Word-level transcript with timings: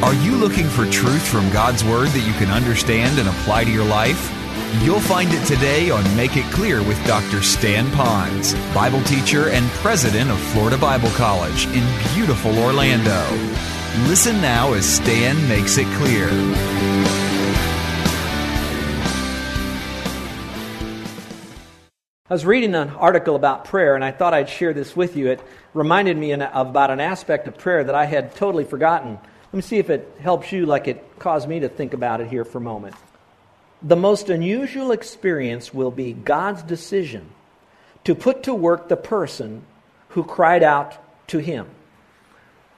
Are 0.00 0.14
you 0.14 0.36
looking 0.36 0.68
for 0.68 0.86
truth 0.86 1.26
from 1.26 1.50
God's 1.50 1.82
Word 1.82 2.10
that 2.10 2.24
you 2.24 2.32
can 2.34 2.50
understand 2.50 3.18
and 3.18 3.28
apply 3.28 3.64
to 3.64 3.70
your 3.70 3.84
life? 3.84 4.32
You'll 4.84 5.00
find 5.00 5.28
it 5.32 5.44
today 5.44 5.90
on 5.90 6.04
Make 6.16 6.36
It 6.36 6.44
Clear 6.52 6.84
with 6.84 7.04
Dr. 7.04 7.42
Stan 7.42 7.86
Ponz, 7.86 8.54
Bible 8.72 9.02
teacher 9.02 9.48
and 9.48 9.68
president 9.82 10.30
of 10.30 10.38
Florida 10.38 10.78
Bible 10.78 11.10
College 11.10 11.66
in 11.66 11.84
beautiful 12.14 12.56
Orlando. 12.60 13.26
Listen 14.08 14.40
now 14.40 14.72
as 14.72 14.86
Stan 14.86 15.36
makes 15.48 15.78
it 15.78 15.86
clear. 15.96 16.28
I 22.30 22.34
was 22.34 22.46
reading 22.46 22.76
an 22.76 22.90
article 22.90 23.34
about 23.34 23.64
prayer, 23.64 23.96
and 23.96 24.04
I 24.04 24.12
thought 24.12 24.32
I'd 24.32 24.48
share 24.48 24.72
this 24.72 24.94
with 24.94 25.16
you. 25.16 25.30
It 25.30 25.40
reminded 25.74 26.16
me 26.16 26.30
about 26.30 26.92
an 26.92 27.00
aspect 27.00 27.48
of 27.48 27.58
prayer 27.58 27.82
that 27.82 27.96
I 27.96 28.04
had 28.04 28.36
totally 28.36 28.64
forgotten. 28.64 29.18
Let 29.52 29.56
me 29.56 29.62
see 29.62 29.78
if 29.78 29.88
it 29.88 30.16
helps 30.20 30.52
you 30.52 30.66
like 30.66 30.88
it 30.88 31.18
caused 31.18 31.48
me 31.48 31.60
to 31.60 31.68
think 31.68 31.94
about 31.94 32.20
it 32.20 32.28
here 32.28 32.44
for 32.44 32.58
a 32.58 32.62
moment. 32.62 32.94
The 33.82 33.96
most 33.96 34.28
unusual 34.28 34.92
experience 34.92 35.72
will 35.72 35.90
be 35.90 36.12
God's 36.12 36.62
decision 36.62 37.30
to 38.04 38.14
put 38.14 38.42
to 38.42 38.54
work 38.54 38.88
the 38.88 38.96
person 38.96 39.62
who 40.10 40.22
cried 40.22 40.62
out 40.62 40.98
to 41.28 41.38
Him. 41.38 41.66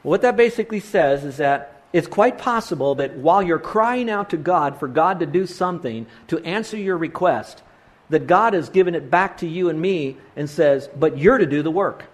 What 0.02 0.23
that 0.23 0.37
basically 0.37 0.80
says 0.80 1.25
is 1.25 1.38
that 1.38 1.83
it's 1.92 2.06
quite 2.06 2.38
possible 2.38 2.95
that 2.97 3.16
while 3.16 3.42
you're 3.42 3.59
crying 3.59 4.09
out 4.09 4.30
to 4.30 4.37
God 4.37 4.78
for 4.78 4.87
God 4.87 5.20
to 5.20 5.27
do 5.27 5.47
something 5.47 6.06
to 6.28 6.39
answer 6.45 6.77
your 6.77 6.97
request, 6.97 7.62
that 8.11 8.27
God 8.28 8.55
has 8.55 8.69
given 8.69 8.95
it 8.95 9.11
back 9.11 9.39
to 9.39 9.48
you 9.48 9.69
and 9.69 9.80
me 9.80 10.16
and 10.37 10.48
says, 10.48 10.89
but 10.97 11.19
you're 11.19 11.39
to 11.39 11.47
do 11.47 11.62
the 11.62 11.70
work. 11.70 12.05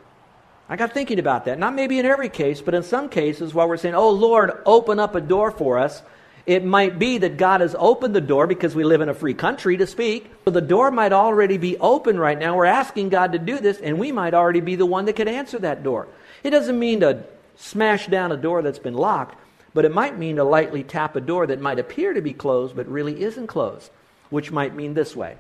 I 0.69 0.77
got 0.77 0.93
thinking 0.93 1.19
about 1.19 1.45
that. 1.45 1.59
Not 1.59 1.75
maybe 1.75 1.99
in 1.99 2.07
every 2.07 2.29
case, 2.29 2.61
but 2.61 2.75
in 2.75 2.83
some 2.83 3.09
cases, 3.09 3.55
while 3.55 3.69
we're 3.69 3.77
saying, 3.77 3.95
oh 3.95 4.11
Lord, 4.11 4.51
open 4.67 4.99
up 4.99 5.15
a 5.15 5.21
door 5.21 5.51
for 5.53 5.79
us, 5.79 6.03
it 6.45 6.65
might 6.65 6.99
be 6.99 7.19
that 7.19 7.37
God 7.37 7.61
has 7.61 7.75
opened 7.79 8.15
the 8.15 8.21
door 8.21 8.47
because 8.47 8.75
we 8.75 8.85
live 8.85 9.01
in 9.01 9.09
a 9.09 9.15
free 9.15 9.35
country 9.35 9.77
to 9.77 9.87
speak. 9.87 10.31
So 10.45 10.51
the 10.51 10.61
door 10.61 10.91
might 10.91 11.13
already 11.13 11.57
be 11.57 11.77
open 11.79 12.19
right 12.19 12.39
now. 12.39 12.57
We're 12.57 12.67
asking 12.67 13.09
God 13.09 13.33
to 13.33 13.39
do 13.39 13.59
this, 13.59 13.81
and 13.81 13.99
we 13.99 14.13
might 14.13 14.35
already 14.35 14.61
be 14.61 14.77
the 14.77 14.87
one 14.87 15.05
that 15.07 15.15
could 15.15 15.29
answer 15.29 15.59
that 15.61 15.83
door. 15.83 16.09
It 16.43 16.51
doesn't 16.51 16.79
mean 16.79 17.01
to 17.01 17.25
smash 17.57 18.07
down 18.07 18.31
a 18.33 18.37
door 18.37 18.63
that's 18.63 18.79
been 18.79 18.95
locked, 18.95 19.37
but 19.75 19.85
it 19.85 19.93
might 19.93 20.19
mean 20.19 20.37
to 20.37 20.45
lightly 20.45 20.85
tap 20.85 21.17
a 21.17 21.21
door 21.21 21.47
that 21.47 21.61
might 21.61 21.79
appear 21.79 22.13
to 22.13 22.21
be 22.21 22.33
closed 22.33 22.77
but 22.77 22.87
really 22.89 23.23
isn't 23.23 23.47
closed, 23.47 23.91
which 24.31 24.53
might 24.53 24.75
mean 24.75 24.95
this 24.95 25.17
way. 25.17 25.37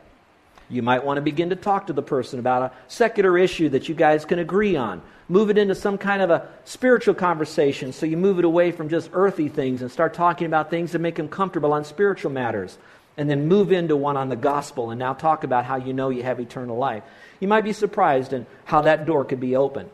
You 0.69 0.83
might 0.83 1.05
want 1.05 1.19
to 1.19 1.23
begin 1.23 1.51
to 1.51 1.57
talk 1.57 1.87
to 1.87 1.93
the 1.93 2.03
person 2.03 2.39
about 2.39 2.63
a 2.63 2.73
secular 2.89 3.39
issue 3.39 3.69
that 3.71 3.89
you 3.89 3.95
guys 3.95 4.25
can 4.25 4.39
agree 4.39 4.77
on 4.77 5.03
move 5.29 5.51
it 5.51 5.59
into 5.59 5.75
some 5.75 5.99
kind 5.99 6.23
of 6.23 6.31
a 6.31 6.49
spiritual 6.65 7.15
conversation. 7.15 7.93
So 7.93 8.07
you 8.07 8.17
move 8.17 8.39
it 8.39 8.45
away 8.45 8.73
from 8.73 8.89
just 8.89 9.11
earthy 9.13 9.49
things 9.49 9.83
and 9.83 9.91
start 9.91 10.15
talking 10.15 10.47
about 10.47 10.71
things 10.71 10.93
that 10.93 11.01
make 11.01 11.17
them 11.17 11.29
comfortable 11.29 11.73
on 11.73 11.85
spiritual 11.85 12.31
matters. 12.31 12.79
And 13.19 13.31
then 13.31 13.49
move 13.49 13.73
into 13.73 13.97
one 13.97 14.19
on 14.19 14.29
the 14.29 14.37
gospel 14.37 14.91
and 14.91 14.99
now 14.99 15.15
talk 15.15 15.43
about 15.43 15.65
how 15.65 15.77
you 15.77 15.95
know 15.95 16.11
you 16.11 16.23
have 16.23 16.39
eternal 16.39 16.77
life. 16.77 17.03
You 17.41 17.49
might 17.49 17.65
be 17.65 17.73
surprised 17.73 18.35
in 18.35 18.47
how 18.67 18.83
that 18.83 19.07
door 19.07 19.25
could 19.25 19.41
be 19.41 19.57
open. 19.57 19.89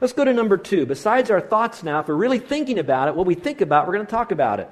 Let's 0.00 0.14
go 0.14 0.24
to 0.24 0.32
number 0.32 0.56
two. 0.56 0.86
Besides 0.86 1.30
our 1.30 1.42
thoughts 1.42 1.82
now, 1.82 2.00
if 2.00 2.08
we're 2.08 2.14
really 2.14 2.38
thinking 2.38 2.78
about 2.78 3.08
it, 3.08 3.14
what 3.14 3.26
we 3.26 3.34
think 3.34 3.60
about, 3.60 3.86
we're 3.86 3.92
going 3.92 4.06
to 4.06 4.10
talk 4.10 4.32
about 4.32 4.60
it. 4.60 4.70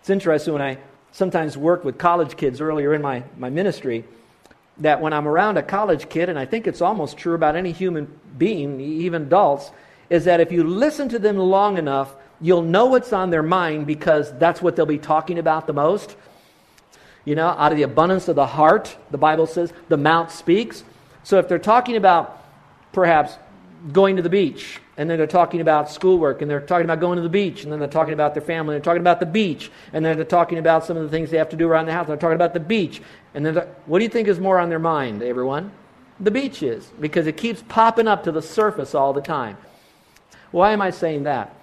It's 0.00 0.10
interesting 0.10 0.52
when 0.52 0.62
I 0.62 0.78
sometimes 1.12 1.56
work 1.56 1.84
with 1.84 1.98
college 1.98 2.36
kids 2.36 2.60
earlier 2.60 2.92
in 2.92 3.00
my, 3.00 3.22
my 3.38 3.48
ministry 3.48 4.04
that 4.80 5.00
when 5.00 5.12
I'm 5.12 5.26
around 5.26 5.56
a 5.56 5.62
college 5.62 6.08
kid, 6.08 6.28
and 6.28 6.38
I 6.38 6.44
think 6.44 6.66
it's 6.66 6.80
almost 6.80 7.16
true 7.16 7.34
about 7.34 7.56
any 7.56 7.72
human 7.72 8.18
being, 8.36 8.80
even 8.80 9.22
adults, 9.22 9.70
is 10.10 10.24
that 10.24 10.40
if 10.40 10.52
you 10.52 10.64
listen 10.64 11.08
to 11.10 11.18
them 11.18 11.36
long 11.36 11.78
enough, 11.78 12.14
you'll 12.40 12.62
know 12.62 12.86
what's 12.86 13.12
on 13.12 13.30
their 13.30 13.42
mind 13.42 13.86
because 13.86 14.32
that's 14.38 14.62
what 14.62 14.76
they'll 14.76 14.86
be 14.86 14.98
talking 14.98 15.38
about 15.38 15.66
the 15.66 15.72
most. 15.72 16.16
You 17.24 17.34
know, 17.34 17.48
out 17.48 17.72
of 17.72 17.76
the 17.76 17.84
abundance 17.84 18.28
of 18.28 18.36
the 18.36 18.46
heart, 18.46 18.96
the 19.10 19.18
Bible 19.18 19.46
says, 19.46 19.72
the 19.88 19.96
mouth 19.96 20.32
speaks. 20.32 20.84
So 21.24 21.38
if 21.38 21.48
they're 21.48 21.58
talking 21.58 21.96
about 21.96 22.42
perhaps 22.92 23.36
going 23.92 24.16
to 24.16 24.22
the 24.22 24.30
beach, 24.30 24.80
and 24.98 25.08
then 25.08 25.16
they're 25.16 25.26
talking 25.26 25.60
about 25.60 25.90
schoolwork, 25.90 26.42
and 26.42 26.50
they're 26.50 26.60
talking 26.60 26.84
about 26.84 26.98
going 27.00 27.16
to 27.16 27.22
the 27.22 27.28
beach, 27.28 27.62
and 27.62 27.72
then 27.72 27.78
they're 27.78 27.88
talking 27.88 28.12
about 28.12 28.34
their 28.34 28.42
family, 28.42 28.74
and 28.74 28.84
they're 28.84 28.92
talking 28.92 29.00
about 29.00 29.20
the 29.20 29.26
beach, 29.26 29.70
and 29.92 30.04
then 30.04 30.16
they're 30.16 30.24
talking 30.24 30.58
about 30.58 30.84
some 30.84 30.96
of 30.96 31.04
the 31.04 31.08
things 31.08 31.30
they 31.30 31.38
have 31.38 31.48
to 31.48 31.56
do 31.56 31.68
around 31.68 31.86
the 31.86 31.92
house, 31.92 32.02
and 32.02 32.10
they're 32.10 32.16
talking 32.16 32.34
about 32.34 32.52
the 32.52 32.60
beach, 32.60 33.00
and 33.32 33.46
then 33.46 33.54
what 33.86 34.00
do 34.00 34.04
you 34.04 34.10
think 34.10 34.28
is 34.28 34.40
more 34.40 34.58
on 34.58 34.68
their 34.68 34.80
mind, 34.80 35.22
everyone? 35.22 35.70
The 36.18 36.32
beach 36.32 36.64
is, 36.64 36.90
because 37.00 37.28
it 37.28 37.36
keeps 37.36 37.62
popping 37.68 38.08
up 38.08 38.24
to 38.24 38.32
the 38.32 38.42
surface 38.42 38.92
all 38.92 39.12
the 39.12 39.20
time. 39.20 39.56
Why 40.50 40.72
am 40.72 40.82
I 40.82 40.90
saying 40.90 41.22
that? 41.22 41.54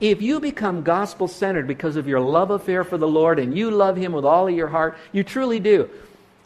If 0.00 0.22
you 0.22 0.40
become 0.40 0.82
gospel 0.82 1.28
centered 1.28 1.66
because 1.66 1.96
of 1.96 2.08
your 2.08 2.20
love 2.20 2.50
affair 2.50 2.84
for 2.84 2.96
the 2.96 3.08
Lord 3.08 3.38
and 3.38 3.56
you 3.56 3.70
love 3.70 3.96
Him 3.96 4.12
with 4.12 4.24
all 4.24 4.48
of 4.48 4.54
your 4.54 4.68
heart, 4.68 4.96
you 5.12 5.24
truly 5.24 5.60
do 5.60 5.90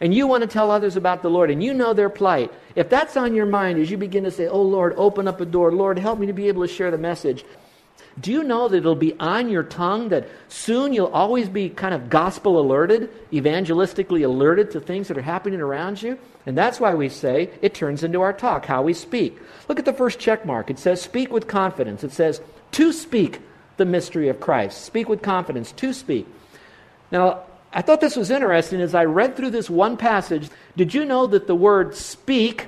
and 0.03 0.13
you 0.13 0.27
want 0.27 0.41
to 0.41 0.47
tell 0.47 0.69
others 0.69 0.97
about 0.97 1.21
the 1.21 1.29
Lord, 1.29 1.49
and 1.49 1.63
you 1.63 1.73
know 1.73 1.93
their 1.93 2.09
plight, 2.09 2.51
if 2.75 2.89
that's 2.89 3.15
on 3.15 3.33
your 3.33 3.45
mind 3.45 3.79
as 3.79 3.89
you 3.89 3.95
begin 3.95 4.25
to 4.25 4.31
say, 4.31 4.47
Oh 4.49 4.61
Lord, 4.61 4.93
open 4.97 5.29
up 5.29 5.39
a 5.39 5.45
door, 5.45 5.71
Lord, 5.71 5.97
help 5.97 6.19
me 6.19 6.27
to 6.27 6.33
be 6.33 6.49
able 6.49 6.61
to 6.61 6.67
share 6.67 6.91
the 6.91 6.97
message, 6.97 7.45
do 8.19 8.29
you 8.29 8.43
know 8.43 8.67
that 8.67 8.75
it'll 8.75 8.95
be 8.95 9.17
on 9.17 9.47
your 9.47 9.63
tongue 9.63 10.09
that 10.09 10.27
soon 10.49 10.91
you'll 10.91 11.07
always 11.07 11.47
be 11.47 11.69
kind 11.69 11.93
of 11.93 12.09
gospel 12.09 12.59
alerted, 12.59 13.09
evangelistically 13.31 14.25
alerted 14.25 14.71
to 14.71 14.81
things 14.81 15.07
that 15.07 15.17
are 15.17 15.21
happening 15.21 15.61
around 15.61 16.01
you? 16.01 16.19
And 16.45 16.57
that's 16.57 16.81
why 16.81 16.93
we 16.95 17.07
say 17.07 17.49
it 17.61 17.73
turns 17.73 18.03
into 18.03 18.19
our 18.19 18.33
talk, 18.33 18.65
how 18.65 18.81
we 18.81 18.93
speak. 18.93 19.39
Look 19.69 19.79
at 19.79 19.85
the 19.85 19.93
first 19.93 20.19
check 20.19 20.45
mark. 20.45 20.69
It 20.69 20.79
says, 20.79 21.01
Speak 21.01 21.31
with 21.31 21.47
confidence. 21.47 22.03
It 22.03 22.11
says, 22.11 22.41
To 22.73 22.91
speak 22.91 23.39
the 23.77 23.85
mystery 23.85 24.27
of 24.27 24.41
Christ. 24.41 24.83
Speak 24.83 25.07
with 25.07 25.21
confidence, 25.21 25.71
to 25.71 25.93
speak. 25.93 26.27
Now, 27.09 27.43
I 27.73 27.81
thought 27.81 28.01
this 28.01 28.15
was 28.15 28.29
interesting 28.29 28.81
as 28.81 28.93
I 28.93 29.05
read 29.05 29.35
through 29.35 29.49
this 29.49 29.69
one 29.69 29.97
passage. 29.97 30.49
Did 30.77 30.93
you 30.93 31.05
know 31.05 31.25
that 31.27 31.47
the 31.47 31.55
word 31.55 31.95
speak, 31.95 32.67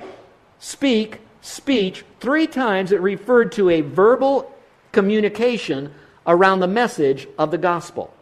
speak, 0.58 1.20
speech, 1.40 2.04
three 2.18 2.48
times 2.48 2.90
it 2.90 3.00
referred 3.00 3.52
to 3.52 3.70
a 3.70 3.82
verbal 3.82 4.52
communication 4.90 5.94
around 6.26 6.58
the 6.58 6.66
message 6.66 7.28
of 7.38 7.52
the 7.52 7.58
gospel? 7.58 8.12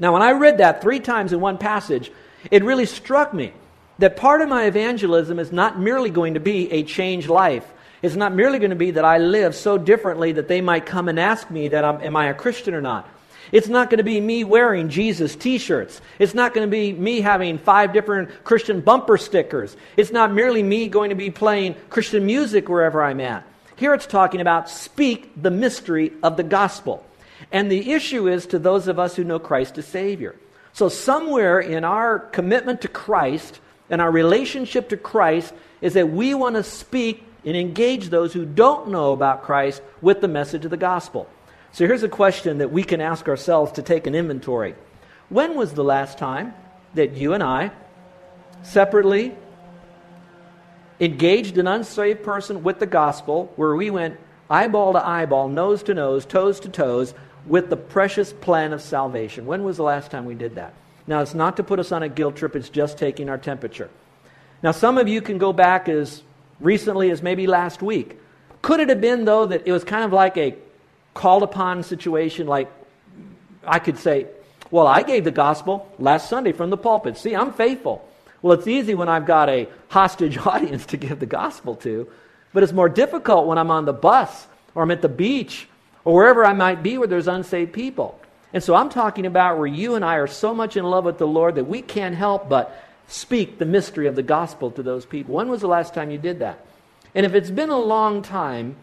Now, 0.00 0.12
when 0.12 0.22
I 0.22 0.32
read 0.32 0.58
that 0.58 0.82
three 0.82 0.98
times 0.98 1.32
in 1.32 1.40
one 1.40 1.58
passage, 1.58 2.10
it 2.50 2.64
really 2.64 2.86
struck 2.86 3.32
me 3.32 3.52
that 3.98 4.16
part 4.16 4.42
of 4.42 4.48
my 4.48 4.64
evangelism 4.64 5.38
is 5.38 5.52
not 5.52 5.78
merely 5.78 6.10
going 6.10 6.34
to 6.34 6.40
be 6.40 6.70
a 6.72 6.82
changed 6.82 7.28
life. 7.28 7.72
It's 8.02 8.16
not 8.16 8.34
merely 8.34 8.58
going 8.58 8.70
to 8.70 8.76
be 8.76 8.90
that 8.92 9.04
I 9.04 9.18
live 9.18 9.54
so 9.54 9.78
differently 9.78 10.32
that 10.32 10.48
they 10.48 10.60
might 10.60 10.86
come 10.86 11.08
and 11.08 11.18
ask 11.18 11.50
me 11.50 11.68
that 11.68 11.84
I'm, 11.84 12.02
am 12.02 12.16
I 12.16 12.26
a 12.26 12.34
Christian 12.34 12.74
or 12.74 12.82
not. 12.82 13.08
It's 13.52 13.68
not 13.68 13.90
going 13.90 13.98
to 13.98 14.04
be 14.04 14.20
me 14.20 14.44
wearing 14.44 14.88
Jesus 14.88 15.36
t 15.36 15.58
shirts. 15.58 16.00
It's 16.18 16.34
not 16.34 16.54
going 16.54 16.66
to 16.66 16.70
be 16.70 16.92
me 16.92 17.20
having 17.20 17.58
five 17.58 17.92
different 17.92 18.44
Christian 18.44 18.80
bumper 18.80 19.16
stickers. 19.16 19.76
It's 19.96 20.12
not 20.12 20.32
merely 20.32 20.62
me 20.62 20.88
going 20.88 21.10
to 21.10 21.16
be 21.16 21.30
playing 21.30 21.76
Christian 21.90 22.26
music 22.26 22.68
wherever 22.68 23.02
I'm 23.02 23.20
at. 23.20 23.46
Here 23.76 23.94
it's 23.94 24.06
talking 24.06 24.40
about 24.40 24.70
speak 24.70 25.30
the 25.40 25.50
mystery 25.50 26.12
of 26.22 26.36
the 26.36 26.42
gospel. 26.42 27.04
And 27.52 27.70
the 27.70 27.92
issue 27.92 28.28
is 28.28 28.46
to 28.46 28.58
those 28.58 28.88
of 28.88 28.98
us 28.98 29.14
who 29.14 29.24
know 29.24 29.38
Christ 29.38 29.78
as 29.78 29.86
Savior. 29.86 30.34
So, 30.72 30.88
somewhere 30.88 31.60
in 31.60 31.84
our 31.84 32.18
commitment 32.18 32.82
to 32.82 32.88
Christ 32.88 33.60
and 33.88 34.00
our 34.00 34.10
relationship 34.10 34.88
to 34.90 34.96
Christ 34.96 35.54
is 35.80 35.94
that 35.94 36.10
we 36.10 36.34
want 36.34 36.56
to 36.56 36.62
speak 36.62 37.22
and 37.44 37.56
engage 37.56 38.08
those 38.08 38.32
who 38.32 38.44
don't 38.44 38.88
know 38.88 39.12
about 39.12 39.44
Christ 39.44 39.80
with 40.02 40.20
the 40.20 40.28
message 40.28 40.64
of 40.64 40.70
the 40.70 40.76
gospel. 40.76 41.28
So 41.76 41.86
here's 41.86 42.02
a 42.02 42.08
question 42.08 42.56
that 42.58 42.72
we 42.72 42.82
can 42.82 43.02
ask 43.02 43.28
ourselves 43.28 43.72
to 43.72 43.82
take 43.82 44.06
an 44.06 44.14
inventory. 44.14 44.74
When 45.28 45.56
was 45.56 45.74
the 45.74 45.84
last 45.84 46.16
time 46.16 46.54
that 46.94 47.18
you 47.18 47.34
and 47.34 47.42
I 47.42 47.70
separately 48.62 49.36
engaged 51.00 51.58
an 51.58 51.66
unsaved 51.66 52.22
person 52.22 52.62
with 52.62 52.78
the 52.78 52.86
gospel 52.86 53.52
where 53.56 53.76
we 53.76 53.90
went 53.90 54.18
eyeball 54.48 54.94
to 54.94 55.06
eyeball, 55.06 55.50
nose 55.50 55.82
to 55.82 55.92
nose, 55.92 56.24
toes 56.24 56.60
to 56.60 56.70
toes 56.70 57.12
with 57.44 57.68
the 57.68 57.76
precious 57.76 58.32
plan 58.32 58.72
of 58.72 58.80
salvation? 58.80 59.44
When 59.44 59.62
was 59.62 59.76
the 59.76 59.82
last 59.82 60.10
time 60.10 60.24
we 60.24 60.34
did 60.34 60.54
that? 60.54 60.72
Now, 61.06 61.20
it's 61.20 61.34
not 61.34 61.58
to 61.58 61.62
put 61.62 61.78
us 61.78 61.92
on 61.92 62.02
a 62.02 62.08
guilt 62.08 62.36
trip, 62.36 62.56
it's 62.56 62.70
just 62.70 62.96
taking 62.96 63.28
our 63.28 63.36
temperature. 63.36 63.90
Now, 64.62 64.70
some 64.70 64.96
of 64.96 65.08
you 65.08 65.20
can 65.20 65.36
go 65.36 65.52
back 65.52 65.90
as 65.90 66.22
recently 66.58 67.10
as 67.10 67.20
maybe 67.20 67.46
last 67.46 67.82
week. 67.82 68.18
Could 68.62 68.80
it 68.80 68.88
have 68.88 69.02
been, 69.02 69.26
though, 69.26 69.44
that 69.44 69.66
it 69.66 69.72
was 69.72 69.84
kind 69.84 70.06
of 70.06 70.14
like 70.14 70.38
a 70.38 70.56
called 71.16 71.42
upon 71.42 71.82
situation 71.82 72.46
like 72.46 72.70
I 73.66 73.80
could 73.80 73.98
say, 73.98 74.26
well, 74.70 74.86
I 74.86 75.02
gave 75.02 75.24
the 75.24 75.30
gospel 75.30 75.92
last 75.98 76.28
Sunday 76.28 76.52
from 76.52 76.70
the 76.70 76.76
pulpit. 76.76 77.16
See, 77.16 77.34
I'm 77.34 77.52
faithful. 77.52 78.08
Well, 78.42 78.56
it's 78.56 78.66
easy 78.68 78.94
when 78.94 79.08
I've 79.08 79.26
got 79.26 79.48
a 79.48 79.68
hostage 79.88 80.38
audience 80.46 80.86
to 80.86 80.96
give 80.96 81.18
the 81.18 81.26
gospel 81.26 81.74
to, 81.76 82.08
but 82.52 82.62
it's 82.62 82.72
more 82.72 82.88
difficult 82.88 83.46
when 83.46 83.58
I'm 83.58 83.70
on 83.70 83.84
the 83.84 83.92
bus 83.92 84.46
or 84.74 84.82
I'm 84.82 84.90
at 84.90 85.02
the 85.02 85.08
beach 85.08 85.68
or 86.04 86.14
wherever 86.14 86.44
I 86.44 86.52
might 86.52 86.82
be 86.82 86.98
where 86.98 87.08
there's 87.08 87.28
unsaved 87.28 87.72
people. 87.72 88.20
And 88.52 88.62
so 88.62 88.74
I'm 88.74 88.88
talking 88.88 89.26
about 89.26 89.58
where 89.58 89.66
you 89.66 89.96
and 89.96 90.04
I 90.04 90.16
are 90.16 90.28
so 90.28 90.54
much 90.54 90.76
in 90.76 90.84
love 90.84 91.04
with 91.04 91.18
the 91.18 91.26
Lord 91.26 91.56
that 91.56 91.64
we 91.64 91.82
can't 91.82 92.14
help 92.14 92.48
but 92.48 92.84
speak 93.08 93.58
the 93.58 93.66
mystery 93.66 94.06
of 94.06 94.16
the 94.16 94.22
gospel 94.22 94.70
to 94.72 94.82
those 94.82 95.04
people. 95.06 95.34
When 95.34 95.48
was 95.48 95.60
the 95.60 95.68
last 95.68 95.94
time 95.94 96.10
you 96.10 96.18
did 96.18 96.38
that? 96.40 96.64
And 97.14 97.26
if 97.26 97.34
it's 97.34 97.50
been 97.50 97.70
a 97.70 97.78
long 97.78 98.22
time, 98.22 98.76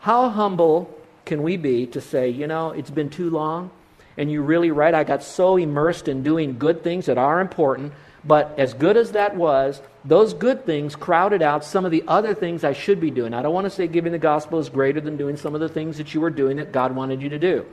how 0.00 0.28
humble 0.30 0.98
can 1.24 1.42
we 1.42 1.56
be 1.56 1.86
to 1.88 2.00
say, 2.00 2.28
you 2.28 2.46
know, 2.46 2.70
it's 2.70 2.90
been 2.90 3.10
too 3.10 3.30
long? 3.30 3.70
And 4.16 4.30
you're 4.30 4.42
really 4.42 4.70
right. 4.70 4.94
I 4.94 5.04
got 5.04 5.22
so 5.22 5.56
immersed 5.56 6.08
in 6.08 6.22
doing 6.22 6.58
good 6.58 6.82
things 6.82 7.06
that 7.06 7.18
are 7.18 7.40
important. 7.40 7.92
But 8.24 8.54
as 8.58 8.74
good 8.74 8.96
as 8.96 9.12
that 9.12 9.36
was, 9.36 9.80
those 10.04 10.34
good 10.34 10.64
things 10.66 10.94
crowded 10.94 11.42
out 11.42 11.64
some 11.64 11.84
of 11.84 11.90
the 11.90 12.04
other 12.06 12.34
things 12.34 12.62
I 12.62 12.72
should 12.72 13.00
be 13.00 13.10
doing. 13.10 13.34
I 13.34 13.42
don't 13.42 13.54
want 13.54 13.64
to 13.64 13.70
say 13.70 13.86
giving 13.86 14.12
the 14.12 14.18
gospel 14.18 14.58
is 14.58 14.68
greater 14.68 15.00
than 15.00 15.16
doing 15.16 15.36
some 15.36 15.54
of 15.54 15.60
the 15.60 15.68
things 15.68 15.96
that 15.98 16.12
you 16.14 16.20
were 16.20 16.30
doing 16.30 16.58
that 16.58 16.72
God 16.72 16.94
wanted 16.94 17.22
you 17.22 17.30
to 17.30 17.38
do. 17.38 17.66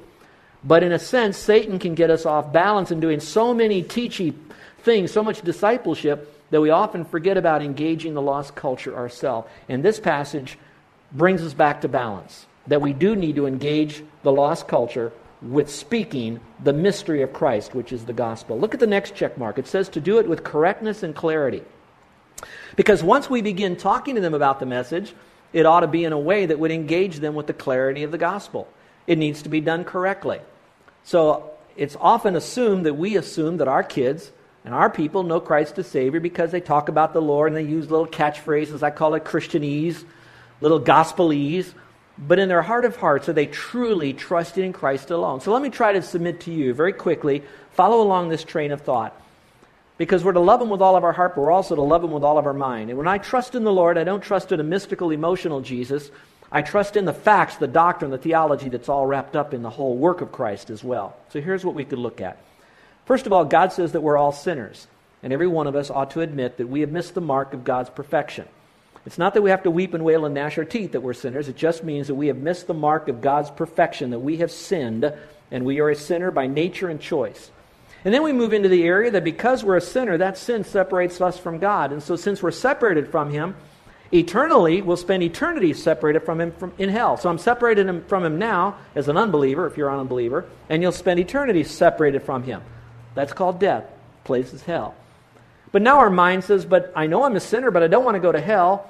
But 0.63 0.83
in 0.83 0.91
a 0.91 0.99
sense, 0.99 1.37
Satan 1.37 1.79
can 1.79 1.95
get 1.95 2.09
us 2.09 2.25
off 2.25 2.51
balance 2.51 2.91
in 2.91 2.99
doing 2.99 3.19
so 3.19 3.53
many 3.53 3.83
teachy 3.83 4.33
things, 4.79 5.11
so 5.11 5.23
much 5.23 5.41
discipleship, 5.41 6.35
that 6.51 6.61
we 6.61 6.69
often 6.69 7.05
forget 7.05 7.37
about 7.37 7.61
engaging 7.61 8.13
the 8.13 8.21
lost 8.21 8.55
culture 8.55 8.95
ourselves. 8.95 9.47
And 9.67 9.83
this 9.83 9.99
passage 9.99 10.57
brings 11.11 11.41
us 11.43 11.53
back 11.53 11.81
to 11.81 11.87
balance 11.87 12.45
that 12.69 12.81
we 12.81 12.93
do 12.93 13.15
need 13.15 13.35
to 13.35 13.47
engage 13.47 14.03
the 14.23 14.31
lost 14.31 14.67
culture 14.67 15.11
with 15.41 15.69
speaking 15.69 16.39
the 16.63 16.73
mystery 16.73 17.21
of 17.21 17.33
Christ, 17.33 17.73
which 17.73 17.91
is 17.91 18.05
the 18.05 18.13
gospel. 18.13 18.59
Look 18.59 18.73
at 18.73 18.79
the 18.79 18.87
next 18.87 19.15
check 19.15 19.37
mark. 19.37 19.57
It 19.57 19.67
says 19.67 19.89
to 19.89 19.99
do 19.99 20.19
it 20.19 20.27
with 20.27 20.43
correctness 20.43 21.03
and 21.03 21.15
clarity. 21.15 21.63
Because 22.75 23.03
once 23.03 23.29
we 23.29 23.41
begin 23.41 23.75
talking 23.75 24.15
to 24.15 24.21
them 24.21 24.33
about 24.33 24.59
the 24.59 24.65
message, 24.65 25.13
it 25.51 25.65
ought 25.65 25.79
to 25.79 25.87
be 25.87 26.03
in 26.03 26.13
a 26.13 26.19
way 26.19 26.45
that 26.45 26.59
would 26.59 26.71
engage 26.71 27.17
them 27.17 27.35
with 27.35 27.47
the 27.47 27.53
clarity 27.53 28.03
of 28.03 28.11
the 28.11 28.17
gospel. 28.17 28.67
It 29.07 29.17
needs 29.17 29.41
to 29.43 29.49
be 29.49 29.61
done 29.61 29.83
correctly. 29.83 30.39
So 31.03 31.51
it's 31.75 31.97
often 31.99 32.35
assumed 32.35 32.85
that 32.85 32.93
we 32.93 33.17
assume 33.17 33.57
that 33.57 33.67
our 33.67 33.83
kids 33.83 34.31
and 34.63 34.75
our 34.75 34.89
people 34.89 35.23
know 35.23 35.39
Christ 35.39 35.79
as 35.79 35.87
Savior 35.87 36.19
because 36.19 36.51
they 36.51 36.61
talk 36.61 36.89
about 36.89 37.13
the 37.13 37.21
Lord 37.21 37.51
and 37.51 37.57
they 37.57 37.69
use 37.69 37.89
little 37.89 38.05
catchphrases. 38.05 38.83
I 38.83 38.91
call 38.91 39.15
it 39.15 39.23
Christianese, 39.23 40.03
little 40.61 40.79
gospelese 40.79 41.73
but 42.19 42.37
in 42.37 42.49
their 42.49 42.61
heart 42.61 42.83
of 42.83 42.97
hearts, 42.97 43.29
are 43.29 43.33
they 43.33 43.45
truly 43.45 44.13
trusting 44.13 44.63
in 44.63 44.73
Christ 44.73 45.09
alone? 45.09 45.39
So 45.39 45.53
let 45.53 45.61
me 45.61 45.69
try 45.69 45.93
to 45.93 46.01
submit 46.01 46.41
to 46.41 46.51
you 46.51 46.73
very 46.73 46.91
quickly. 46.91 47.43
Follow 47.71 48.01
along 48.01 48.27
this 48.27 48.43
train 48.43 48.71
of 48.71 48.81
thought. 48.81 49.19
Because 49.97 50.23
we're 50.23 50.33
to 50.33 50.39
love 50.39 50.61
Him 50.61 50.69
with 50.69 50.81
all 50.81 50.95
of 50.95 51.03
our 51.03 51.11
heart, 51.11 51.35
but 51.35 51.41
we're 51.41 51.51
also 51.51 51.75
to 51.75 51.81
love 51.81 52.03
Him 52.03 52.11
with 52.11 52.23
all 52.23 52.37
of 52.37 52.45
our 52.45 52.53
mind. 52.53 52.89
And 52.89 52.97
when 52.97 53.07
I 53.07 53.17
trust 53.17 53.55
in 53.55 53.63
the 53.63 53.71
Lord, 53.71 53.97
I 53.97 54.03
don't 54.03 54.21
trust 54.21 54.51
in 54.51 54.59
a 54.59 54.63
mystical, 54.63 55.11
emotional 55.11 55.61
Jesus. 55.61 56.11
I 56.51 56.61
trust 56.61 56.97
in 56.97 57.05
the 57.05 57.13
facts, 57.13 57.55
the 57.57 57.67
doctrine, 57.67 58.11
the 58.11 58.17
theology 58.17 58.69
that's 58.69 58.89
all 58.89 59.05
wrapped 59.05 59.35
up 59.35 59.53
in 59.53 59.61
the 59.61 59.69
whole 59.69 59.95
work 59.95 60.21
of 60.21 60.31
Christ 60.31 60.69
as 60.69 60.83
well. 60.83 61.15
So 61.29 61.41
here's 61.41 61.63
what 61.63 61.75
we 61.75 61.85
could 61.85 61.99
look 61.99 62.21
at. 62.21 62.37
First 63.05 63.27
of 63.27 63.33
all, 63.33 63.45
God 63.45 63.71
says 63.71 63.93
that 63.93 64.01
we're 64.01 64.17
all 64.17 64.31
sinners. 64.31 64.87
And 65.21 65.33
every 65.33 65.47
one 65.47 65.67
of 65.67 65.75
us 65.75 65.89
ought 65.89 66.11
to 66.11 66.21
admit 66.21 66.57
that 66.57 66.69
we 66.69 66.81
have 66.81 66.91
missed 66.91 67.13
the 67.13 67.21
mark 67.21 67.53
of 67.53 67.63
God's 67.63 67.89
perfection. 67.89 68.47
It's 69.05 69.17
not 69.17 69.33
that 69.33 69.41
we 69.41 69.49
have 69.49 69.63
to 69.63 69.71
weep 69.71 69.93
and 69.93 70.03
wail 70.03 70.25
and 70.25 70.35
gnash 70.35 70.57
our 70.57 70.65
teeth 70.65 70.91
that 70.91 71.01
we're 71.01 71.13
sinners. 71.13 71.47
It 71.47 71.55
just 71.55 71.83
means 71.83 72.07
that 72.07 72.15
we 72.15 72.27
have 72.27 72.37
missed 72.37 72.67
the 72.67 72.73
mark 72.73 73.07
of 73.07 73.21
God's 73.21 73.49
perfection, 73.49 74.09
that 74.11 74.19
we 74.19 74.37
have 74.37 74.51
sinned, 74.51 75.11
and 75.51 75.65
we 75.65 75.79
are 75.79 75.89
a 75.89 75.95
sinner 75.95 76.31
by 76.31 76.47
nature 76.47 76.89
and 76.89 76.99
choice. 76.99 77.51
And 78.05 78.13
then 78.13 78.23
we 78.23 78.31
move 78.31 78.53
into 78.53 78.69
the 78.69 78.83
area 78.83 79.11
that 79.11 79.23
because 79.23 79.63
we're 79.63 79.77
a 79.77 79.81
sinner, 79.81 80.17
that 80.17 80.37
sin 80.37 80.63
separates 80.63 81.19
us 81.19 81.37
from 81.37 81.59
God. 81.59 81.91
And 81.91 82.01
so, 82.01 82.15
since 82.15 82.41
we're 82.41 82.51
separated 82.51 83.09
from 83.09 83.29
Him, 83.29 83.55
eternally, 84.13 84.81
we'll 84.81 84.97
spend 84.97 85.21
eternity 85.23 85.73
separated 85.73 86.21
from 86.21 86.39
Him 86.39 86.51
from, 86.53 86.73
in 86.77 86.89
hell. 86.89 87.17
So, 87.17 87.29
I'm 87.29 87.37
separated 87.37 88.05
from 88.07 88.23
Him 88.23 88.39
now 88.39 88.77
as 88.95 89.09
an 89.09 89.17
unbeliever, 89.17 89.67
if 89.67 89.75
you're 89.75 89.89
an 89.89 89.99
unbeliever, 89.99 90.45
and 90.69 90.81
you'll 90.81 90.93
spend 90.93 91.19
eternity 91.19 91.63
separated 91.63 92.23
from 92.23 92.43
Him. 92.43 92.61
That's 93.15 93.33
called 93.33 93.59
death. 93.59 93.85
Place 94.23 94.53
is 94.53 94.63
hell. 94.63 94.95
But 95.71 95.81
now 95.81 95.99
our 95.99 96.09
mind 96.09 96.43
says, 96.43 96.65
But 96.65 96.91
I 96.95 97.07
know 97.07 97.23
I'm 97.23 97.35
a 97.35 97.39
sinner, 97.39 97.71
but 97.71 97.83
I 97.83 97.87
don't 97.87 98.05
want 98.05 98.15
to 98.15 98.21
go 98.21 98.31
to 98.31 98.41
hell. 98.41 98.89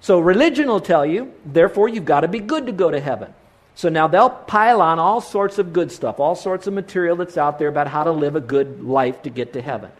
So 0.00 0.18
religion 0.18 0.68
will 0.68 0.80
tell 0.80 1.04
you, 1.04 1.32
therefore, 1.44 1.88
you've 1.88 2.04
got 2.06 2.20
to 2.22 2.28
be 2.28 2.40
good 2.40 2.66
to 2.66 2.72
go 2.72 2.90
to 2.90 3.00
heaven. 3.00 3.34
So 3.74 3.88
now 3.88 4.08
they'll 4.08 4.30
pile 4.30 4.82
on 4.82 4.98
all 4.98 5.20
sorts 5.20 5.58
of 5.58 5.72
good 5.72 5.92
stuff, 5.92 6.20
all 6.20 6.34
sorts 6.34 6.66
of 6.66 6.74
material 6.74 7.16
that's 7.16 7.36
out 7.36 7.58
there 7.58 7.68
about 7.68 7.86
how 7.86 8.04
to 8.04 8.10
live 8.10 8.36
a 8.36 8.40
good 8.40 8.82
life 8.82 9.22
to 9.22 9.30
get 9.30 9.52
to 9.54 9.62
heaven. 9.62 9.90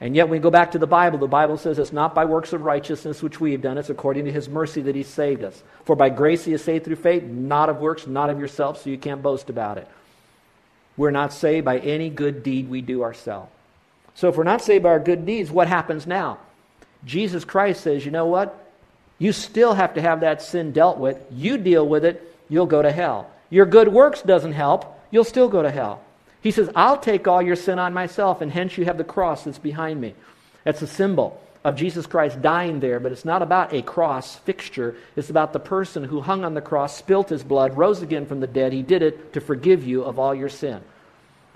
And 0.00 0.16
yet, 0.16 0.24
when 0.24 0.38
we 0.38 0.42
go 0.42 0.50
back 0.50 0.72
to 0.72 0.78
the 0.78 0.86
Bible, 0.86 1.18
the 1.18 1.26
Bible 1.26 1.56
says 1.56 1.78
it's 1.78 1.92
not 1.92 2.14
by 2.14 2.24
works 2.24 2.52
of 2.52 2.62
righteousness 2.62 3.22
which 3.22 3.40
we 3.40 3.52
have 3.52 3.62
done, 3.62 3.78
it's 3.78 3.90
according 3.90 4.24
to 4.24 4.32
His 4.32 4.48
mercy 4.48 4.82
that 4.82 4.94
He 4.94 5.02
saved 5.02 5.44
us. 5.44 5.62
For 5.84 5.96
by 5.96 6.10
grace 6.10 6.44
He 6.44 6.52
is 6.52 6.64
saved 6.64 6.84
through 6.84 6.96
faith, 6.96 7.22
not 7.22 7.68
of 7.68 7.78
works, 7.78 8.06
not 8.06 8.28
of 8.28 8.40
yourself, 8.40 8.82
so 8.82 8.90
you 8.90 8.98
can't 8.98 9.22
boast 9.22 9.48
about 9.48 9.78
it. 9.78 9.88
We're 10.96 11.10
not 11.10 11.32
saved 11.32 11.64
by 11.64 11.78
any 11.78 12.10
good 12.10 12.42
deed 12.42 12.68
we 12.68 12.80
do 12.80 13.02
ourselves. 13.02 13.50
So 14.14 14.28
if 14.28 14.36
we're 14.36 14.44
not 14.44 14.62
saved 14.62 14.84
by 14.84 14.90
our 14.90 15.00
good 15.00 15.26
deeds, 15.26 15.50
what 15.50 15.68
happens 15.68 16.06
now? 16.06 16.38
Jesus 17.04 17.44
Christ 17.44 17.82
says, 17.82 18.04
you 18.04 18.10
know 18.10 18.26
what? 18.26 18.60
You 19.18 19.32
still 19.32 19.74
have 19.74 19.94
to 19.94 20.00
have 20.00 20.20
that 20.20 20.42
sin 20.42 20.72
dealt 20.72 20.98
with. 20.98 21.20
You 21.30 21.58
deal 21.58 21.86
with 21.86 22.04
it, 22.04 22.36
you'll 22.48 22.66
go 22.66 22.82
to 22.82 22.92
hell. 22.92 23.30
Your 23.50 23.66
good 23.66 23.88
works 23.88 24.22
doesn't 24.22 24.52
help, 24.52 25.00
you'll 25.10 25.24
still 25.24 25.48
go 25.48 25.62
to 25.62 25.70
hell. 25.70 26.00
He 26.40 26.50
says, 26.50 26.70
I'll 26.74 26.98
take 26.98 27.26
all 27.26 27.40
your 27.40 27.56
sin 27.56 27.78
on 27.78 27.94
myself, 27.94 28.40
and 28.40 28.52
hence 28.52 28.76
you 28.76 28.84
have 28.84 28.98
the 28.98 29.04
cross 29.04 29.44
that's 29.44 29.58
behind 29.58 30.00
me. 30.00 30.14
That's 30.64 30.82
a 30.82 30.86
symbol 30.86 31.40
of 31.64 31.76
Jesus 31.76 32.06
Christ 32.06 32.42
dying 32.42 32.80
there, 32.80 33.00
but 33.00 33.12
it's 33.12 33.24
not 33.24 33.40
about 33.40 33.72
a 33.72 33.80
cross 33.80 34.36
fixture. 34.36 34.96
It's 35.16 35.30
about 35.30 35.54
the 35.54 35.60
person 35.60 36.04
who 36.04 36.20
hung 36.20 36.44
on 36.44 36.52
the 36.52 36.60
cross, 36.60 36.96
spilt 36.96 37.30
his 37.30 37.42
blood, 37.42 37.76
rose 37.76 38.02
again 38.02 38.26
from 38.26 38.40
the 38.40 38.46
dead. 38.46 38.74
He 38.74 38.82
did 38.82 39.02
it 39.02 39.32
to 39.32 39.40
forgive 39.40 39.86
you 39.86 40.04
of 40.04 40.18
all 40.18 40.34
your 40.34 40.50
sin. 40.50 40.82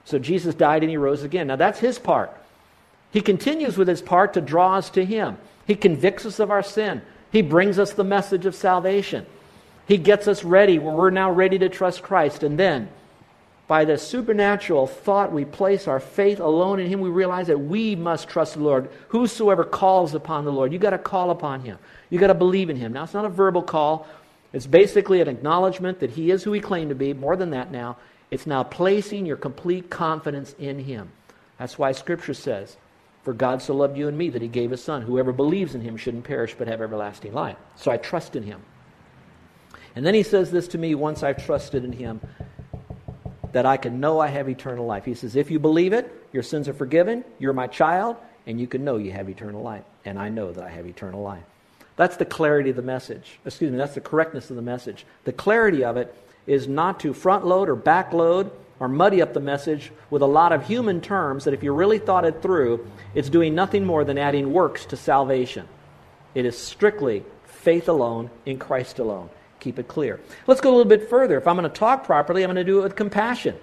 So 0.07 0.19
Jesus 0.19 0.55
died 0.55 0.83
and 0.83 0.91
he 0.91 0.97
rose 0.97 1.23
again. 1.23 1.49
Now 1.49 1.57
that's 1.57 1.79
his 1.79 1.99
part. 1.99 2.35
He 3.11 3.21
continues 3.21 3.77
with 3.77 3.89
his 3.89 4.03
part 4.03 4.35
to 4.35 4.41
draw 4.41 4.77
us 4.77 4.91
to 4.91 5.05
him. 5.05 5.39
He 5.67 5.75
convicts 5.75 6.27
us 6.27 6.41
of 6.41 6.51
our 6.51 6.63
sin. 6.63 7.03
He 7.31 7.43
brings 7.43 7.79
us 7.79 7.93
the 7.93 8.05
message 8.05 8.47
of 8.47 8.55
salvation. 8.55 9.27
He 9.87 9.97
gets 9.97 10.29
us 10.29 10.45
ready 10.45 10.79
where 10.79 10.95
we're 10.95 11.11
now 11.11 11.31
ready 11.31 11.59
to 11.59 11.69
trust 11.69 12.03
Christ. 12.03 12.43
And 12.43 12.59
then, 12.59 12.89
by 13.67 13.85
the 13.85 13.99
supernatural 13.99 14.87
thought, 14.87 15.33
we 15.33 15.45
place 15.45 15.87
our 15.87 16.01
faith 16.01 16.41
alone 16.41 16.81
in 16.81 16.89
Him. 16.89 17.01
We 17.01 17.11
realize 17.11 17.49
that 17.49 17.59
we 17.59 17.95
must 17.97 18.29
trust 18.29 18.55
the 18.55 18.61
Lord. 18.61 18.91
Whosoever 19.09 19.65
calls 19.65 20.15
upon 20.15 20.45
the 20.45 20.53
Lord, 20.53 20.73
you've 20.73 20.83
got 20.83 20.91
to 20.91 20.99
call 20.99 21.31
upon 21.31 21.61
Him. 21.61 21.79
You've 22.09 22.21
got 22.21 22.29
to 22.29 22.35
believe 22.35 22.71
in 22.71 22.77
Him. 22.77 22.95
Now, 22.95 23.05
it's 23.05 23.15
not 23.15 23.27
a 23.27 23.31
verbal 23.31 23.63
call, 23.63 24.07
it's 24.53 24.67
basically 24.67 25.21
an 25.21 25.29
acknowledgement 25.29 26.01
that 26.01 26.11
He 26.11 26.31
is 26.31 26.43
who 26.43 26.53
He 26.53 26.61
claimed 26.61 26.89
to 26.89 26.95
be. 26.95 27.13
More 27.13 27.37
than 27.37 27.51
that, 27.51 27.71
now, 27.71 27.99
it's 28.31 28.47
now 28.47 28.63
placing 28.63 29.27
your 29.27 29.37
complete 29.37 29.91
confidence 29.91 30.55
in 30.59 30.79
Him. 30.79 31.11
That's 31.59 31.79
why 31.79 31.93
Scripture 31.93 32.35
says, 32.35 32.77
for 33.29 33.35
God 33.35 33.61
so 33.61 33.75
loved 33.75 33.99
you 33.99 34.09
and 34.09 34.17
me 34.17 34.31
that 34.31 34.41
he 34.41 34.49
gave 34.49 34.71
his 34.71 34.83
son. 34.83 35.03
Whoever 35.03 35.35
believes 35.35 35.75
in 35.75 35.83
him 35.83 35.99
shouldn't 35.99 36.25
perish 36.25 36.55
but 36.57 36.67
have 36.67 36.81
everlasting 36.81 37.35
life. 37.35 37.59
So 37.77 37.91
I 37.91 37.99
trust 37.99 38.37
in 38.37 38.43
him. 38.43 38.63
And 39.95 40.07
then 40.07 40.15
he 40.15 40.23
says 40.23 40.51
this 40.51 40.67
to 40.69 40.79
me 40.79 40.95
once 40.95 41.23
I've 41.23 41.45
trusted 41.45 41.85
in 41.85 41.93
him 41.93 42.23
that 43.53 43.67
I 43.67 43.77
can 43.77 44.01
know 44.01 44.19
I 44.19 44.29
have 44.29 44.49
eternal 44.49 44.87
life. 44.87 45.05
He 45.05 45.13
says, 45.13 45.37
If 45.37 45.51
you 45.51 45.59
believe 45.59 45.93
it, 45.93 46.11
your 46.33 46.43
sins 46.43 46.69
are 46.69 46.73
forgiven, 46.73 47.23
you're 47.39 47.53
my 47.53 47.67
child, 47.67 48.17
and 48.47 48.59
you 48.59 48.67
can 48.67 48.83
know 48.83 48.97
you 48.97 49.13
have 49.13 49.29
eternal 49.29 49.61
life. 49.61 49.85
And 50.07 50.19
I 50.19 50.31
know 50.31 50.51
that 50.51 50.65
I 50.65 50.71
have 50.71 50.87
eternal 50.87 51.23
life. 51.23 51.45
That's 51.97 52.17
the 52.17 52.25
clarity 52.25 52.71
of 52.71 52.77
the 52.77 52.83
message. 52.83 53.41
Excuse 53.45 53.71
me, 53.71 53.77
that's 53.77 53.95
the 53.95 54.01
correctness 54.01 54.49
of 54.49 54.57
the 54.57 54.63
message. 54.63 55.05
The 55.25 55.35
clarity 55.35 55.85
of 55.85 55.99
it 55.99 56.17
is 56.47 56.67
not 56.67 56.99
to 57.01 57.13
front 57.13 57.45
load 57.45 57.69
or 57.69 57.77
back 57.77 58.15
load 58.15 58.51
or 58.81 58.89
muddy 58.89 59.21
up 59.21 59.35
the 59.35 59.41
message 59.41 59.91
with 60.11 60.23
a 60.23 60.27
lot 60.27 60.53
of 60.53 60.67
human 60.67 61.01
terms 61.01 61.45
that 61.45 61.55
if 61.55 61.63
you 61.63 61.73
really 61.73 61.99
thought 61.99 62.25
it 62.25 62.43
through, 62.43 62.87
it's 63.15 63.29
doing 63.29 63.55
nothing 63.55 63.85
more 63.85 64.05
than 64.05 64.19
adding 64.19 64.53
works 64.53 64.87
to 64.87 64.97
salvation. 64.97 65.67
It 66.35 66.45
is 66.45 66.57
strictly 66.57 67.25
faith 67.45 67.89
alone 67.89 68.31
in 68.47 68.59
Christ 68.59 68.99
alone. 68.99 69.31
Keep 69.61 69.81
it 69.81 69.89
clear. 69.89 70.21
Let's 70.47 70.61
go 70.61 70.71
a 70.71 70.77
little 70.77 70.89
bit 70.89 71.11
further. 71.11 71.37
If 71.37 71.49
I'm 71.49 71.57
going 71.57 71.69
to 71.69 71.77
talk 71.77 72.05
properly, 72.05 72.45
I'm 72.45 72.49
going 72.49 72.57
to 72.57 72.65
do 72.65 72.81
it 72.81 72.85
with 72.85 72.95
compassion. 72.95 73.57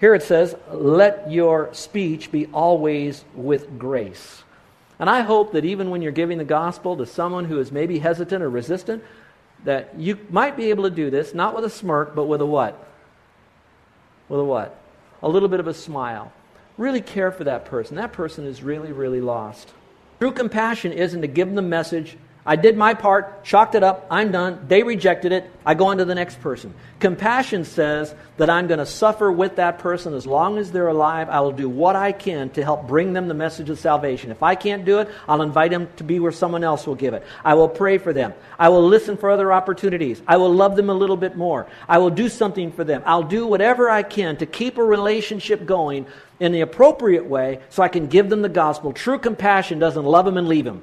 Here 0.00 0.14
it 0.14 0.22
says, 0.22 0.56
Let 0.70 1.30
your 1.30 1.72
speech 1.74 2.32
be 2.32 2.46
always 2.46 3.24
with 3.34 3.78
grace. 3.78 4.42
And 4.98 5.10
I 5.10 5.20
hope 5.20 5.52
that 5.52 5.64
even 5.64 5.90
when 5.90 6.02
you're 6.02 6.12
giving 6.12 6.38
the 6.38 6.44
gospel 6.44 6.96
to 6.96 7.06
someone 7.06 7.44
who 7.44 7.58
is 7.58 7.72
maybe 7.72 7.98
hesitant 7.98 8.42
or 8.42 8.48
resistant, 8.48 9.02
that 9.64 9.98
you 9.98 10.18
might 10.30 10.56
be 10.56 10.70
able 10.70 10.84
to 10.84 10.90
do 10.90 11.10
this, 11.10 11.34
not 11.34 11.54
with 11.54 11.64
a 11.64 11.70
smirk, 11.70 12.14
but 12.14 12.24
with 12.24 12.40
a 12.40 12.46
what? 12.46 12.86
With 14.28 14.40
a 14.40 14.44
what? 14.44 14.78
A 15.22 15.28
little 15.28 15.48
bit 15.48 15.60
of 15.60 15.66
a 15.66 15.74
smile. 15.74 16.32
Really 16.76 17.00
care 17.00 17.30
for 17.30 17.44
that 17.44 17.64
person. 17.64 17.96
That 17.96 18.12
person 18.12 18.44
is 18.44 18.62
really, 18.62 18.92
really 18.92 19.20
lost. 19.20 19.72
True 20.20 20.32
compassion 20.32 20.92
isn't 20.92 21.20
to 21.20 21.26
give 21.26 21.48
them 21.48 21.54
the 21.54 21.62
message 21.62 22.16
I 22.46 22.56
did 22.56 22.76
my 22.76 22.92
part, 22.92 23.42
chalked 23.42 23.74
it 23.74 23.82
up, 23.82 24.06
I'm 24.10 24.30
done. 24.30 24.66
They 24.68 24.82
rejected 24.82 25.32
it. 25.32 25.50
I 25.64 25.72
go 25.72 25.86
on 25.86 25.96
to 25.96 26.04
the 26.04 26.14
next 26.14 26.42
person. 26.42 26.74
Compassion 27.00 27.64
says 27.64 28.14
that 28.36 28.50
I'm 28.50 28.66
going 28.66 28.80
to 28.80 28.86
suffer 28.86 29.32
with 29.32 29.56
that 29.56 29.78
person 29.78 30.12
as 30.12 30.26
long 30.26 30.58
as 30.58 30.70
they're 30.70 30.88
alive. 30.88 31.30
I 31.30 31.40
will 31.40 31.52
do 31.52 31.70
what 31.70 31.96
I 31.96 32.12
can 32.12 32.50
to 32.50 32.62
help 32.62 32.86
bring 32.86 33.14
them 33.14 33.28
the 33.28 33.34
message 33.34 33.70
of 33.70 33.78
salvation. 33.78 34.30
If 34.30 34.42
I 34.42 34.56
can't 34.56 34.84
do 34.84 34.98
it, 34.98 35.08
I'll 35.26 35.40
invite 35.40 35.70
them 35.70 35.88
to 35.96 36.04
be 36.04 36.20
where 36.20 36.32
someone 36.32 36.64
else 36.64 36.86
will 36.86 36.96
give 36.96 37.14
it. 37.14 37.24
I 37.42 37.54
will 37.54 37.68
pray 37.68 37.96
for 37.96 38.12
them. 38.12 38.34
I 38.58 38.68
will 38.68 38.86
listen 38.86 39.16
for 39.16 39.30
other 39.30 39.50
opportunities. 39.50 40.20
I 40.26 40.36
will 40.36 40.52
love 40.52 40.76
them 40.76 40.90
a 40.90 40.94
little 40.94 41.16
bit 41.16 41.36
more. 41.36 41.66
I 41.88 41.96
will 41.96 42.10
do 42.10 42.28
something 42.28 42.72
for 42.72 42.84
them. 42.84 43.02
I'll 43.06 43.22
do 43.22 43.46
whatever 43.46 43.88
I 43.88 44.02
can 44.02 44.36
to 44.36 44.46
keep 44.46 44.76
a 44.76 44.84
relationship 44.84 45.64
going 45.64 46.06
in 46.40 46.52
the 46.52 46.60
appropriate 46.60 47.24
way 47.24 47.60
so 47.70 47.82
I 47.82 47.88
can 47.88 48.06
give 48.06 48.28
them 48.28 48.42
the 48.42 48.50
gospel. 48.50 48.92
True 48.92 49.18
compassion 49.18 49.78
doesn't 49.78 50.04
love 50.04 50.26
them 50.26 50.36
and 50.36 50.46
leave 50.46 50.66
them. 50.66 50.82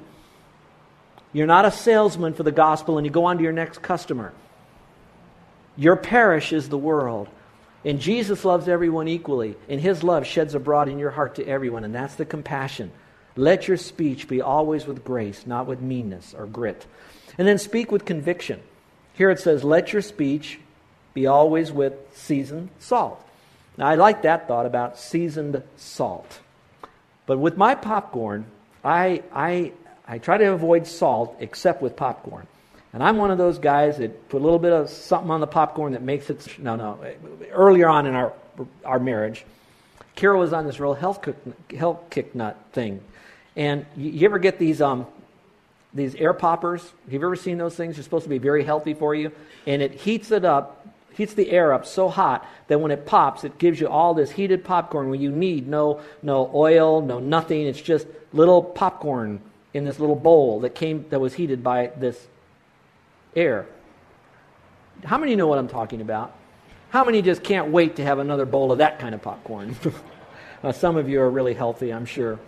You're 1.32 1.46
not 1.46 1.64
a 1.64 1.70
salesman 1.70 2.34
for 2.34 2.42
the 2.42 2.52
gospel 2.52 2.98
and 2.98 3.06
you 3.06 3.10
go 3.10 3.24
on 3.24 3.38
to 3.38 3.42
your 3.42 3.52
next 3.52 3.82
customer. 3.82 4.32
Your 5.76 5.96
parish 5.96 6.52
is 6.52 6.68
the 6.68 6.78
world. 6.78 7.28
And 7.84 8.00
Jesus 8.00 8.44
loves 8.44 8.68
everyone 8.68 9.08
equally, 9.08 9.56
and 9.68 9.80
his 9.80 10.04
love 10.04 10.24
sheds 10.24 10.54
abroad 10.54 10.88
in 10.88 11.00
your 11.00 11.10
heart 11.10 11.34
to 11.36 11.46
everyone, 11.46 11.82
and 11.82 11.92
that's 11.92 12.14
the 12.14 12.24
compassion. 12.24 12.92
Let 13.34 13.66
your 13.66 13.76
speech 13.76 14.28
be 14.28 14.40
always 14.40 14.86
with 14.86 15.04
grace, 15.04 15.46
not 15.46 15.66
with 15.66 15.80
meanness 15.80 16.32
or 16.32 16.46
grit. 16.46 16.86
And 17.38 17.48
then 17.48 17.58
speak 17.58 17.90
with 17.90 18.04
conviction. 18.04 18.60
Here 19.14 19.30
it 19.30 19.40
says, 19.40 19.64
Let 19.64 19.92
your 19.92 20.02
speech 20.02 20.60
be 21.14 21.26
always 21.26 21.72
with 21.72 21.94
seasoned 22.14 22.68
salt. 22.78 23.26
Now, 23.76 23.88
I 23.88 23.94
like 23.96 24.22
that 24.22 24.46
thought 24.46 24.66
about 24.66 24.98
seasoned 24.98 25.62
salt. 25.76 26.40
But 27.26 27.38
with 27.38 27.56
my 27.56 27.74
popcorn, 27.74 28.46
I, 28.84 29.22
I, 29.32 29.72
I 30.06 30.18
try 30.18 30.38
to 30.38 30.52
avoid 30.52 30.86
salt 30.86 31.36
except 31.40 31.82
with 31.82 31.96
popcorn. 31.96 32.46
And 32.92 33.02
I'm 33.02 33.16
one 33.16 33.30
of 33.30 33.38
those 33.38 33.58
guys 33.58 33.98
that 33.98 34.28
put 34.28 34.40
a 34.40 34.44
little 34.44 34.58
bit 34.58 34.72
of 34.72 34.90
something 34.90 35.30
on 35.30 35.40
the 35.40 35.46
popcorn 35.46 35.92
that 35.92 36.02
makes 36.02 36.28
it. 36.28 36.58
No, 36.58 36.76
no. 36.76 36.98
Earlier 37.50 37.88
on 37.88 38.06
in 38.06 38.14
our, 38.14 38.32
our 38.84 38.98
marriage, 38.98 39.44
Carol 40.14 40.40
was 40.40 40.52
on 40.52 40.66
this 40.66 40.78
real 40.78 40.94
health, 40.94 41.26
health 41.74 42.10
kick 42.10 42.34
nut 42.34 42.58
thing. 42.72 43.00
And 43.56 43.86
you, 43.96 44.10
you 44.10 44.28
ever 44.28 44.38
get 44.38 44.58
these, 44.58 44.82
um, 44.82 45.06
these 45.94 46.14
air 46.16 46.34
poppers? 46.34 46.82
Have 46.82 47.12
you 47.12 47.18
ever 47.18 47.36
seen 47.36 47.56
those 47.56 47.74
things? 47.74 47.96
They're 47.96 48.04
supposed 48.04 48.24
to 48.24 48.30
be 48.30 48.38
very 48.38 48.64
healthy 48.64 48.92
for 48.92 49.14
you. 49.14 49.32
And 49.66 49.80
it 49.80 49.92
heats 49.92 50.30
it 50.30 50.44
up, 50.44 50.86
heats 51.14 51.32
the 51.32 51.50
air 51.50 51.72
up 51.72 51.86
so 51.86 52.10
hot 52.10 52.46
that 52.68 52.78
when 52.78 52.90
it 52.90 53.06
pops, 53.06 53.44
it 53.44 53.56
gives 53.56 53.80
you 53.80 53.88
all 53.88 54.12
this 54.12 54.30
heated 54.30 54.64
popcorn 54.64 55.08
where 55.08 55.18
you 55.18 55.30
need 55.30 55.66
no, 55.66 56.02
no 56.22 56.50
oil, 56.52 57.00
no 57.00 57.20
nothing. 57.20 57.66
It's 57.66 57.80
just 57.80 58.06
little 58.34 58.62
popcorn 58.62 59.40
in 59.74 59.84
this 59.84 59.98
little 59.98 60.16
bowl 60.16 60.60
that 60.60 60.74
came 60.74 61.06
that 61.10 61.20
was 61.20 61.34
heated 61.34 61.62
by 61.62 61.92
this 61.96 62.26
air. 63.34 63.66
How 65.04 65.18
many 65.18 65.36
know 65.36 65.46
what 65.46 65.58
I'm 65.58 65.68
talking 65.68 66.00
about? 66.00 66.34
How 66.90 67.04
many 67.04 67.22
just 67.22 67.42
can't 67.42 67.68
wait 67.68 67.96
to 67.96 68.04
have 68.04 68.18
another 68.18 68.44
bowl 68.44 68.70
of 68.70 68.78
that 68.78 68.98
kind 68.98 69.14
of 69.14 69.22
popcorn? 69.22 69.74
uh, 70.62 70.72
some 70.72 70.96
of 70.96 71.08
you 71.08 71.20
are 71.20 71.30
really 71.30 71.54
healthy, 71.54 71.92
I'm 71.92 72.04
sure. 72.04 72.38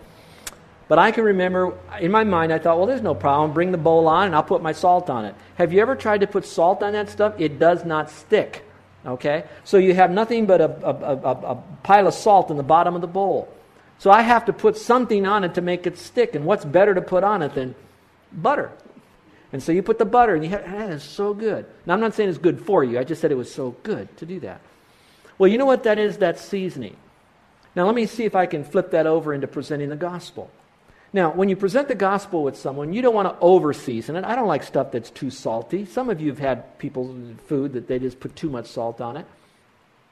But 0.87 0.99
I 0.99 1.11
can 1.11 1.23
remember 1.23 1.73
in 1.99 2.11
my 2.11 2.23
mind, 2.23 2.53
I 2.53 2.59
thought, 2.59 2.77
well, 2.77 2.85
there's 2.85 3.01
no 3.01 3.15
problem. 3.15 3.53
Bring 3.53 3.71
the 3.71 3.77
bowl 3.77 4.07
on 4.07 4.27
and 4.27 4.35
I'll 4.35 4.43
put 4.43 4.61
my 4.61 4.71
salt 4.71 5.09
on 5.09 5.25
it. 5.25 5.33
Have 5.55 5.73
you 5.73 5.81
ever 5.81 5.95
tried 5.95 6.21
to 6.21 6.27
put 6.27 6.45
salt 6.45 6.83
on 6.83 6.93
that 6.93 7.09
stuff? 7.09 7.33
It 7.39 7.57
does 7.57 7.83
not 7.85 8.11
stick. 8.11 8.63
Okay? 9.05 9.45
So 9.63 9.77
you 9.77 9.95
have 9.95 10.11
nothing 10.11 10.45
but 10.45 10.61
a, 10.61 10.69
a, 10.87 10.93
a, 10.93 11.31
a 11.53 11.63
pile 11.81 12.07
of 12.07 12.13
salt 12.13 12.51
in 12.51 12.57
the 12.57 12.63
bottom 12.63 12.93
of 12.93 13.01
the 13.01 13.07
bowl. 13.07 13.51
So 13.97 14.11
I 14.11 14.21
have 14.21 14.45
to 14.45 14.53
put 14.53 14.77
something 14.77 15.25
on 15.25 15.43
it 15.43 15.55
to 15.55 15.61
make 15.61 15.87
it 15.87 15.97
stick. 15.97 16.35
And 16.35 16.45
what's 16.45 16.65
better 16.65 16.93
to 16.93 17.01
put 17.01 17.23
on 17.23 17.41
it 17.41 17.53
than 17.53 17.75
butter? 18.31 18.71
And 19.53 19.63
so 19.63 19.71
you 19.71 19.81
put 19.81 19.99
the 19.99 20.05
butter, 20.05 20.35
and 20.35 20.43
you 20.43 20.49
have, 20.49 20.65
that 20.65 20.89
is 20.89 21.03
so 21.03 21.33
good. 21.33 21.65
Now, 21.85 21.93
I'm 21.93 22.01
not 22.01 22.13
saying 22.13 22.29
it's 22.29 22.37
good 22.37 22.61
for 22.61 22.83
you. 22.83 22.99
I 22.99 23.03
just 23.03 23.21
said 23.21 23.31
it 23.31 23.35
was 23.35 23.53
so 23.53 23.75
good 23.83 24.15
to 24.17 24.25
do 24.25 24.39
that. 24.41 24.59
Well, 25.37 25.49
you 25.49 25.57
know 25.57 25.65
what 25.65 25.83
that 25.83 25.97
is? 25.97 26.17
That's 26.17 26.41
seasoning. 26.41 26.97
Now, 27.75 27.85
let 27.85 27.95
me 27.95 28.05
see 28.05 28.25
if 28.25 28.35
I 28.35 28.45
can 28.45 28.63
flip 28.63 28.91
that 28.91 29.07
over 29.07 29.33
into 29.33 29.47
presenting 29.47 29.89
the 29.89 29.95
gospel. 29.95 30.49
Now, 31.13 31.31
when 31.31 31.47
you 31.47 31.55
present 31.55 31.87
the 31.87 31.95
gospel 31.95 32.43
with 32.43 32.57
someone, 32.57 32.91
you 32.91 33.01
don't 33.01 33.15
want 33.15 33.29
to 33.29 33.39
over 33.39 33.71
season 33.71 34.17
it. 34.17 34.25
I 34.25 34.35
don't 34.35 34.47
like 34.47 34.63
stuff 34.63 34.91
that's 34.91 35.09
too 35.09 35.29
salty. 35.29 35.85
Some 35.85 36.09
of 36.09 36.19
you 36.19 36.29
have 36.29 36.39
had 36.39 36.77
people's 36.77 37.15
food 37.47 37.73
that 37.73 37.87
they 37.87 37.99
just 37.99 38.19
put 38.19 38.35
too 38.35 38.49
much 38.49 38.65
salt 38.67 38.99
on 38.99 39.15
it. 39.15 39.25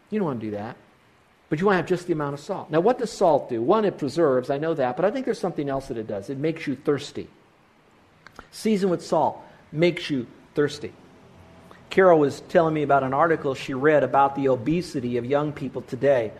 You 0.10 0.20
don't 0.20 0.28
want 0.28 0.40
to 0.40 0.46
do 0.46 0.52
that. 0.52 0.78
But 1.54 1.60
you 1.60 1.68
want 1.68 1.76
to 1.76 1.82
have 1.82 1.86
just 1.86 2.08
the 2.08 2.14
amount 2.14 2.34
of 2.34 2.40
salt. 2.40 2.72
Now, 2.72 2.80
what 2.80 2.98
does 2.98 3.12
salt 3.12 3.48
do? 3.48 3.62
One, 3.62 3.86
it 3.86 4.00
preserves, 4.00 4.50
I 4.50 4.58
know 4.58 4.74
that, 4.74 4.96
but 4.96 5.06
I 5.06 5.12
think 5.12 5.26
there's 5.26 5.40
something 5.40 5.70
else 5.70 5.90
that 5.90 5.98
it 5.98 6.08
does. 6.08 6.32
It 6.32 6.40
makes 6.40 6.66
you 6.66 6.76
thirsty. 6.76 7.28
Season 8.50 8.90
with 8.90 9.06
salt 9.06 9.40
makes 9.72 10.10
you 10.10 10.26
thirsty. 10.56 10.94
Carol 11.92 12.18
was 12.18 12.42
telling 12.50 12.74
me 12.74 12.82
about 12.82 13.04
an 13.04 13.14
article 13.14 13.54
she 13.54 13.76
read 13.76 14.04
about 14.04 14.36
the 14.36 14.48
obesity 14.48 15.18
of 15.18 15.26
young 15.26 15.54
people 15.54 15.84
today. 15.84 16.32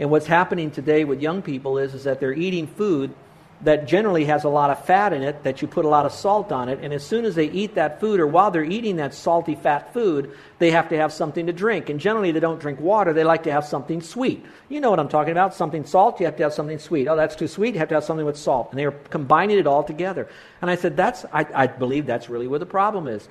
And 0.00 0.10
what's 0.10 0.24
happening 0.24 0.70
today 0.70 1.04
with 1.04 1.20
young 1.20 1.42
people 1.42 1.76
is, 1.76 1.92
is 1.92 2.04
that 2.04 2.18
they're 2.18 2.32
eating 2.32 2.66
food 2.66 3.14
that 3.62 3.86
generally 3.86 4.26
has 4.26 4.44
a 4.44 4.48
lot 4.48 4.70
of 4.70 4.84
fat 4.84 5.12
in 5.12 5.22
it, 5.22 5.42
that 5.44 5.62
you 5.62 5.68
put 5.68 5.84
a 5.84 5.88
lot 5.88 6.04
of 6.04 6.12
salt 6.12 6.52
on 6.52 6.68
it, 6.68 6.80
and 6.82 6.92
as 6.92 7.04
soon 7.04 7.24
as 7.24 7.34
they 7.34 7.46
eat 7.50 7.76
that 7.76 8.00
food, 8.00 8.20
or 8.20 8.26
while 8.26 8.50
they're 8.50 8.64
eating 8.64 8.96
that 8.96 9.14
salty, 9.14 9.54
fat 9.54 9.92
food, 9.92 10.36
they 10.58 10.70
have 10.70 10.88
to 10.90 10.96
have 10.96 11.12
something 11.12 11.46
to 11.46 11.52
drink. 11.52 11.88
And 11.88 11.98
generally, 11.98 12.30
they 12.32 12.40
don't 12.40 12.60
drink 12.60 12.80
water, 12.80 13.12
they 13.12 13.24
like 13.24 13.44
to 13.44 13.52
have 13.52 13.64
something 13.64 14.02
sweet. 14.02 14.44
You 14.68 14.80
know 14.80 14.90
what 14.90 15.00
I'm 15.00 15.08
talking 15.08 15.32
about 15.32 15.54
something 15.54 15.86
salt, 15.86 16.20
you 16.20 16.26
have 16.26 16.36
to 16.36 16.42
have 16.42 16.52
something 16.52 16.78
sweet. 16.78 17.08
Oh, 17.08 17.16
that's 17.16 17.36
too 17.36 17.48
sweet, 17.48 17.74
you 17.74 17.80
have 17.80 17.88
to 17.88 17.94
have 17.94 18.04
something 18.04 18.26
with 18.26 18.36
salt. 18.36 18.68
And 18.70 18.78
they're 18.78 18.92
combining 18.92 19.58
it 19.58 19.66
all 19.66 19.82
together. 19.82 20.28
And 20.60 20.70
I 20.70 20.76
said, 20.76 20.96
that's, 20.96 21.24
I, 21.32 21.46
I 21.54 21.66
believe 21.66 22.06
that's 22.06 22.28
really 22.28 22.46
where 22.46 22.58
the 22.58 22.66
problem 22.66 23.08
is. 23.08 23.28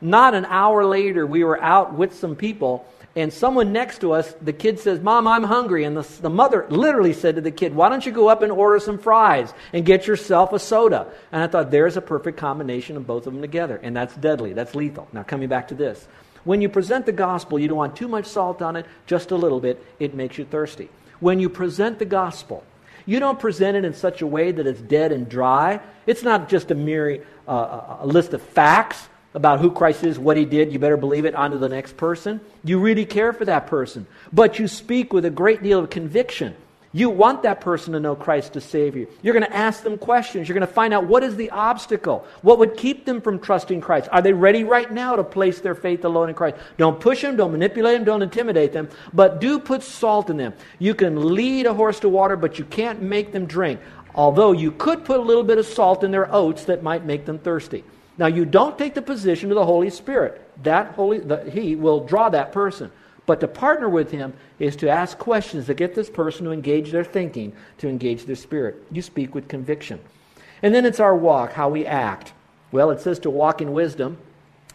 Not 0.00 0.34
an 0.34 0.44
hour 0.46 0.84
later, 0.84 1.26
we 1.26 1.44
were 1.44 1.62
out 1.62 1.94
with 1.94 2.14
some 2.14 2.36
people 2.36 2.86
and 3.16 3.32
someone 3.32 3.72
next 3.72 4.02
to 4.02 4.12
us, 4.12 4.34
the 4.42 4.52
kid 4.52 4.78
says, 4.78 5.00
Mom, 5.00 5.26
I'm 5.26 5.42
hungry. 5.42 5.84
And 5.84 5.96
the, 5.96 6.06
the 6.20 6.28
mother 6.28 6.66
literally 6.68 7.14
said 7.14 7.36
to 7.36 7.40
the 7.40 7.50
kid, 7.50 7.74
Why 7.74 7.88
don't 7.88 8.04
you 8.04 8.12
go 8.12 8.28
up 8.28 8.42
and 8.42 8.52
order 8.52 8.78
some 8.78 8.98
fries 8.98 9.54
and 9.72 9.86
get 9.86 10.06
yourself 10.06 10.52
a 10.52 10.58
soda? 10.58 11.10
And 11.32 11.42
I 11.42 11.46
thought, 11.46 11.70
there's 11.70 11.96
a 11.96 12.02
perfect 12.02 12.36
combination 12.36 12.94
of 12.94 13.06
both 13.06 13.26
of 13.26 13.32
them 13.32 13.40
together. 13.40 13.80
And 13.82 13.96
that's 13.96 14.14
deadly. 14.14 14.52
That's 14.52 14.74
lethal. 14.74 15.08
Now, 15.14 15.22
coming 15.22 15.48
back 15.48 15.68
to 15.68 15.74
this. 15.74 16.06
When 16.44 16.60
you 16.60 16.68
present 16.68 17.06
the 17.06 17.12
gospel, 17.12 17.58
you 17.58 17.68
don't 17.68 17.78
want 17.78 17.96
too 17.96 18.06
much 18.06 18.26
salt 18.26 18.60
on 18.60 18.76
it, 18.76 18.84
just 19.06 19.30
a 19.30 19.36
little 19.36 19.60
bit. 19.60 19.82
It 19.98 20.14
makes 20.14 20.36
you 20.36 20.44
thirsty. 20.44 20.90
When 21.18 21.40
you 21.40 21.48
present 21.48 21.98
the 21.98 22.04
gospel, 22.04 22.64
you 23.06 23.18
don't 23.18 23.40
present 23.40 23.78
it 23.78 23.86
in 23.86 23.94
such 23.94 24.20
a 24.20 24.26
way 24.26 24.52
that 24.52 24.66
it's 24.66 24.80
dead 24.80 25.10
and 25.10 25.26
dry. 25.26 25.80
It's 26.06 26.22
not 26.22 26.50
just 26.50 26.70
a 26.70 26.74
mere 26.74 27.24
uh, 27.48 27.96
a 28.00 28.06
list 28.06 28.34
of 28.34 28.42
facts 28.42 29.08
about 29.36 29.60
who 29.60 29.70
Christ 29.70 30.02
is, 30.02 30.18
what 30.18 30.38
he 30.38 30.46
did, 30.46 30.72
you 30.72 30.78
better 30.78 30.96
believe 30.96 31.26
it, 31.26 31.34
on 31.34 31.50
to 31.50 31.58
the 31.58 31.68
next 31.68 31.98
person. 31.98 32.40
You 32.64 32.80
really 32.80 33.04
care 33.04 33.34
for 33.34 33.44
that 33.44 33.66
person. 33.66 34.06
But 34.32 34.58
you 34.58 34.66
speak 34.66 35.12
with 35.12 35.26
a 35.26 35.30
great 35.30 35.62
deal 35.62 35.78
of 35.78 35.90
conviction. 35.90 36.56
You 36.90 37.10
want 37.10 37.42
that 37.42 37.60
person 37.60 37.92
to 37.92 38.00
know 38.00 38.16
Christ 38.16 38.56
as 38.56 38.64
Savior. 38.64 39.06
You're 39.20 39.34
going 39.34 39.44
to 39.44 39.54
ask 39.54 39.82
them 39.82 39.98
questions. 39.98 40.48
You're 40.48 40.58
going 40.58 40.66
to 40.66 40.72
find 40.72 40.94
out 40.94 41.04
what 41.04 41.22
is 41.22 41.36
the 41.36 41.50
obstacle. 41.50 42.26
What 42.40 42.58
would 42.58 42.78
keep 42.78 43.04
them 43.04 43.20
from 43.20 43.38
trusting 43.38 43.82
Christ? 43.82 44.08
Are 44.10 44.22
they 44.22 44.32
ready 44.32 44.64
right 44.64 44.90
now 44.90 45.16
to 45.16 45.22
place 45.22 45.60
their 45.60 45.74
faith 45.74 46.06
alone 46.06 46.30
in 46.30 46.34
Christ? 46.34 46.56
Don't 46.78 46.98
push 46.98 47.20
them, 47.20 47.36
don't 47.36 47.52
manipulate 47.52 47.98
them, 47.98 48.04
don't 48.04 48.22
intimidate 48.22 48.72
them, 48.72 48.88
but 49.12 49.38
do 49.38 49.58
put 49.58 49.82
salt 49.82 50.30
in 50.30 50.38
them. 50.38 50.54
You 50.78 50.94
can 50.94 51.34
lead 51.34 51.66
a 51.66 51.74
horse 51.74 52.00
to 52.00 52.08
water, 52.08 52.36
but 52.36 52.58
you 52.58 52.64
can't 52.64 53.02
make 53.02 53.32
them 53.32 53.44
drink. 53.44 53.80
Although 54.14 54.52
you 54.52 54.72
could 54.72 55.04
put 55.04 55.20
a 55.20 55.22
little 55.22 55.44
bit 55.44 55.58
of 55.58 55.66
salt 55.66 56.02
in 56.02 56.10
their 56.10 56.34
oats 56.34 56.64
that 56.64 56.82
might 56.82 57.04
make 57.04 57.26
them 57.26 57.38
thirsty. 57.38 57.84
Now, 58.18 58.26
you 58.26 58.44
don't 58.44 58.78
take 58.78 58.94
the 58.94 59.02
position 59.02 59.50
of 59.50 59.56
the 59.56 59.66
Holy 59.66 59.90
Spirit. 59.90 60.40
That 60.62 60.92
Holy, 60.92 61.18
the, 61.18 61.50
He 61.50 61.76
will 61.76 62.00
draw 62.00 62.28
that 62.30 62.52
person. 62.52 62.90
But 63.26 63.40
to 63.40 63.48
partner 63.48 63.88
with 63.88 64.10
Him 64.10 64.34
is 64.58 64.76
to 64.76 64.88
ask 64.88 65.18
questions 65.18 65.66
to 65.66 65.74
get 65.74 65.94
this 65.94 66.08
person 66.08 66.44
to 66.44 66.52
engage 66.52 66.92
their 66.92 67.04
thinking, 67.04 67.52
to 67.78 67.88
engage 67.88 68.24
their 68.24 68.36
spirit. 68.36 68.82
You 68.90 69.02
speak 69.02 69.34
with 69.34 69.48
conviction. 69.48 70.00
And 70.62 70.74
then 70.74 70.86
it's 70.86 71.00
our 71.00 71.14
walk, 71.14 71.52
how 71.52 71.68
we 71.68 71.84
act. 71.84 72.32
Well, 72.72 72.90
it 72.90 73.00
says 73.00 73.18
to 73.20 73.30
walk 73.30 73.60
in 73.60 73.72
wisdom. 73.72 74.16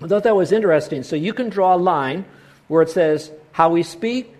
I 0.01 0.07
thought 0.07 0.23
that 0.23 0.35
was 0.35 0.51
interesting. 0.51 1.03
So 1.03 1.15
you 1.15 1.33
can 1.33 1.49
draw 1.49 1.75
a 1.75 1.77
line 1.77 2.25
where 2.67 2.81
it 2.81 2.89
says 2.89 3.31
how 3.53 3.69
we 3.69 3.83
speak 3.83 4.35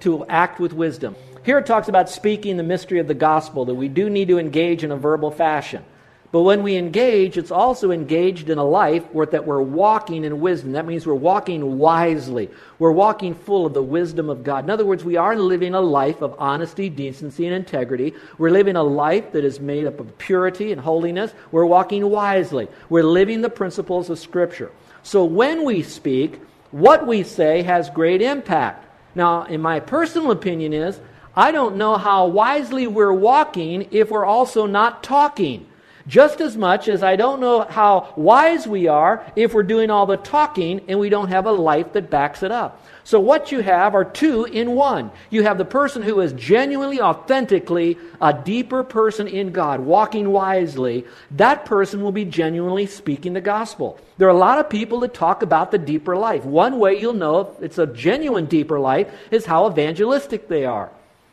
to 0.00 0.24
act 0.26 0.60
with 0.60 0.72
wisdom. 0.72 1.16
Here 1.42 1.58
it 1.58 1.66
talks 1.66 1.88
about 1.88 2.10
speaking 2.10 2.56
the 2.56 2.62
mystery 2.62 2.98
of 2.98 3.08
the 3.08 3.14
gospel, 3.14 3.64
that 3.64 3.74
we 3.74 3.88
do 3.88 4.10
need 4.10 4.28
to 4.28 4.38
engage 4.38 4.84
in 4.84 4.92
a 4.92 4.96
verbal 4.96 5.30
fashion. 5.30 5.84
But 6.32 6.42
when 6.42 6.62
we 6.62 6.76
engage, 6.76 7.36
it's 7.36 7.50
also 7.50 7.90
engaged 7.90 8.50
in 8.50 8.58
a 8.58 8.64
life 8.64 9.04
where 9.12 9.26
that 9.26 9.46
we're 9.46 9.60
walking 9.60 10.22
in 10.22 10.40
wisdom. 10.40 10.72
That 10.72 10.86
means 10.86 11.04
we're 11.04 11.14
walking 11.14 11.78
wisely. 11.78 12.50
We're 12.78 12.92
walking 12.92 13.34
full 13.34 13.66
of 13.66 13.74
the 13.74 13.82
wisdom 13.82 14.30
of 14.30 14.44
God. 14.44 14.62
In 14.62 14.70
other 14.70 14.86
words, 14.86 15.04
we 15.04 15.16
are 15.16 15.34
living 15.36 15.74
a 15.74 15.80
life 15.80 16.22
of 16.22 16.36
honesty, 16.38 16.88
decency, 16.88 17.46
and 17.46 17.54
integrity. 17.54 18.14
We're 18.38 18.50
living 18.50 18.76
a 18.76 18.82
life 18.82 19.32
that 19.32 19.44
is 19.44 19.58
made 19.58 19.86
up 19.86 19.98
of 19.98 20.16
purity 20.18 20.70
and 20.70 20.80
holiness. 20.80 21.32
We're 21.50 21.66
walking 21.66 22.08
wisely. 22.08 22.68
We're 22.88 23.02
living 23.02 23.40
the 23.40 23.50
principles 23.50 24.08
of 24.08 24.20
Scripture. 24.20 24.70
So 25.02 25.24
when 25.24 25.64
we 25.64 25.82
speak, 25.82 26.40
what 26.70 27.08
we 27.08 27.24
say 27.24 27.62
has 27.62 27.90
great 27.90 28.22
impact. 28.22 28.86
Now, 29.16 29.44
in 29.44 29.60
my 29.60 29.80
personal 29.80 30.30
opinion 30.30 30.72
is, 30.74 31.00
I 31.34 31.50
don't 31.50 31.76
know 31.76 31.96
how 31.96 32.26
wisely 32.26 32.86
we're 32.86 33.12
walking 33.12 33.88
if 33.90 34.10
we're 34.10 34.24
also 34.24 34.66
not 34.66 35.02
talking. 35.02 35.66
Just 36.10 36.40
as 36.40 36.56
much 36.56 36.88
as 36.88 37.04
I 37.04 37.14
don't 37.14 37.38
know 37.38 37.62
how 37.62 38.12
wise 38.16 38.66
we 38.66 38.88
are 38.88 39.24
if 39.36 39.54
we're 39.54 39.62
doing 39.62 39.90
all 39.90 40.06
the 40.06 40.16
talking 40.16 40.80
and 40.88 40.98
we 40.98 41.08
don't 41.08 41.28
have 41.28 41.46
a 41.46 41.52
life 41.52 41.92
that 41.92 42.10
backs 42.10 42.42
it 42.42 42.50
up. 42.50 42.84
So, 43.04 43.20
what 43.20 43.52
you 43.52 43.60
have 43.60 43.94
are 43.94 44.04
two 44.04 44.44
in 44.44 44.72
one. 44.72 45.12
You 45.30 45.44
have 45.44 45.56
the 45.56 45.64
person 45.64 46.02
who 46.02 46.18
is 46.20 46.32
genuinely, 46.32 47.00
authentically 47.00 47.96
a 48.20 48.32
deeper 48.32 48.82
person 48.82 49.28
in 49.28 49.52
God, 49.52 49.78
walking 49.78 50.32
wisely. 50.32 51.04
That 51.30 51.64
person 51.64 52.02
will 52.02 52.10
be 52.10 52.24
genuinely 52.24 52.86
speaking 52.86 53.32
the 53.32 53.40
gospel. 53.40 53.96
There 54.18 54.26
are 54.26 54.32
a 54.32 54.46
lot 54.48 54.58
of 54.58 54.68
people 54.68 54.98
that 55.00 55.14
talk 55.14 55.42
about 55.44 55.70
the 55.70 55.78
deeper 55.78 56.16
life. 56.16 56.44
One 56.44 56.80
way 56.80 57.00
you'll 57.00 57.14
know 57.14 57.40
if 57.40 57.62
it's 57.62 57.78
a 57.78 57.86
genuine 57.86 58.46
deeper 58.46 58.80
life 58.80 59.08
is 59.30 59.46
how 59.46 59.70
evangelistic 59.70 60.48
they 60.48 60.64
are. 60.64 60.90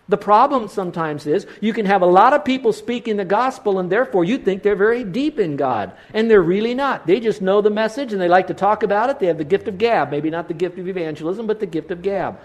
The 0.10 0.18
problem 0.18 0.70
sometimes 0.70 1.28
is 1.28 1.46
you 1.60 1.74
can 1.74 1.86
have 1.86 2.02
a 2.02 2.06
lot 2.06 2.34
of 2.34 2.46
people 2.46 2.72
speaking 2.72 3.18
the 3.18 3.26
gospel 3.26 3.80
and 3.80 3.92
therefore 3.92 4.24
you 4.24 4.38
think 4.38 4.64
they're 4.64 4.76
very 4.76 5.04
deep 5.04 5.38
in 5.38 5.58
God. 5.58 5.92
And 6.14 6.32
they're 6.32 6.42
really 6.42 6.74
not. 6.74 7.06
They 7.06 7.20
just 7.20 7.42
know 7.42 7.60
the 7.62 7.70
message 7.70 8.14
and 8.14 8.22
they 8.22 8.30
like 8.30 8.48
to 8.48 8.54
talk 8.54 8.84
about 8.84 9.10
it. 9.10 9.20
They 9.20 9.26
have 9.28 9.38
the 9.38 9.44
gift 9.44 9.68
of 9.68 9.78
gab. 9.78 10.10
Maybe 10.10 10.30
not 10.30 10.48
the 10.48 10.54
gift 10.54 10.80
of 10.80 10.88
evangelism, 10.88 11.46
but 11.46 11.60
the 11.60 11.66
gift 11.66 11.92
of 11.92 12.02
gab. 12.02 12.40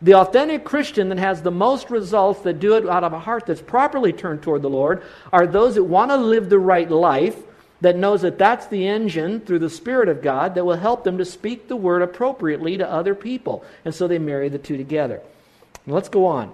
The 0.00 0.14
authentic 0.14 0.64
Christian 0.64 1.10
that 1.10 1.18
has 1.18 1.42
the 1.42 1.50
most 1.50 1.90
results 1.90 2.40
that 2.40 2.58
do 2.58 2.76
it 2.76 2.88
out 2.88 3.04
of 3.04 3.12
a 3.12 3.20
heart 3.20 3.46
that's 3.46 3.62
properly 3.62 4.12
turned 4.12 4.42
toward 4.42 4.62
the 4.62 4.70
Lord 4.70 5.02
are 5.32 5.46
those 5.46 5.74
that 5.74 5.84
want 5.84 6.10
to 6.10 6.16
live 6.16 6.48
the 6.48 6.58
right 6.58 6.90
life, 6.90 7.36
that 7.82 7.96
knows 7.96 8.22
that 8.22 8.38
that's 8.38 8.66
the 8.68 8.86
engine 8.86 9.40
through 9.40 9.58
the 9.58 9.70
Spirit 9.70 10.08
of 10.08 10.22
God 10.22 10.54
that 10.54 10.64
will 10.64 10.76
help 10.76 11.04
them 11.04 11.18
to 11.18 11.24
speak 11.24 11.68
the 11.68 11.76
word 11.76 12.00
appropriately 12.00 12.76
to 12.78 12.88
other 12.88 13.14
people. 13.14 13.64
And 13.84 13.94
so 13.94 14.08
they 14.08 14.18
marry 14.18 14.48
the 14.48 14.58
two 14.58 14.76
together. 14.76 15.20
let's 15.86 16.08
go 16.08 16.26
on. 16.26 16.52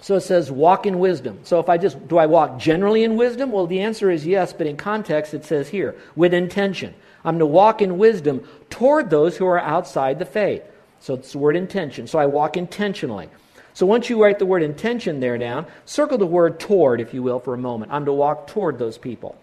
So 0.00 0.16
it 0.16 0.20
says, 0.22 0.50
walk 0.50 0.86
in 0.86 0.98
wisdom. 0.98 1.40
So 1.44 1.60
if 1.60 1.68
I 1.68 1.78
just, 1.78 2.08
do 2.08 2.18
I 2.18 2.26
walk 2.26 2.58
generally 2.58 3.04
in 3.04 3.16
wisdom? 3.16 3.52
Well, 3.52 3.66
the 3.66 3.80
answer 3.80 4.10
is 4.10 4.26
yes, 4.26 4.52
but 4.52 4.66
in 4.66 4.76
context 4.76 5.34
it 5.34 5.44
says 5.44 5.68
here, 5.68 5.96
with 6.14 6.34
intention. 6.34 6.94
I'm 7.24 7.38
to 7.38 7.46
walk 7.46 7.80
in 7.80 7.96
wisdom 7.96 8.46
toward 8.68 9.08
those 9.08 9.36
who 9.36 9.46
are 9.46 9.58
outside 9.58 10.18
the 10.18 10.26
faith. 10.26 10.62
So 11.00 11.14
it's 11.14 11.32
the 11.32 11.38
word 11.38 11.56
intention. 11.56 12.06
So 12.06 12.18
I 12.18 12.26
walk 12.26 12.56
intentionally. 12.56 13.28
So 13.72 13.86
once 13.86 14.10
you 14.10 14.22
write 14.22 14.38
the 14.38 14.46
word 14.46 14.62
intention 14.62 15.20
there 15.20 15.38
down, 15.38 15.66
circle 15.84 16.18
the 16.18 16.26
word 16.26 16.60
toward, 16.60 17.00
if 17.00 17.14
you 17.14 17.22
will, 17.22 17.40
for 17.40 17.54
a 17.54 17.58
moment. 17.58 17.92
I'm 17.92 18.04
to 18.04 18.12
walk 18.12 18.46
toward 18.46 18.78
those 18.78 18.98
people. 18.98 19.36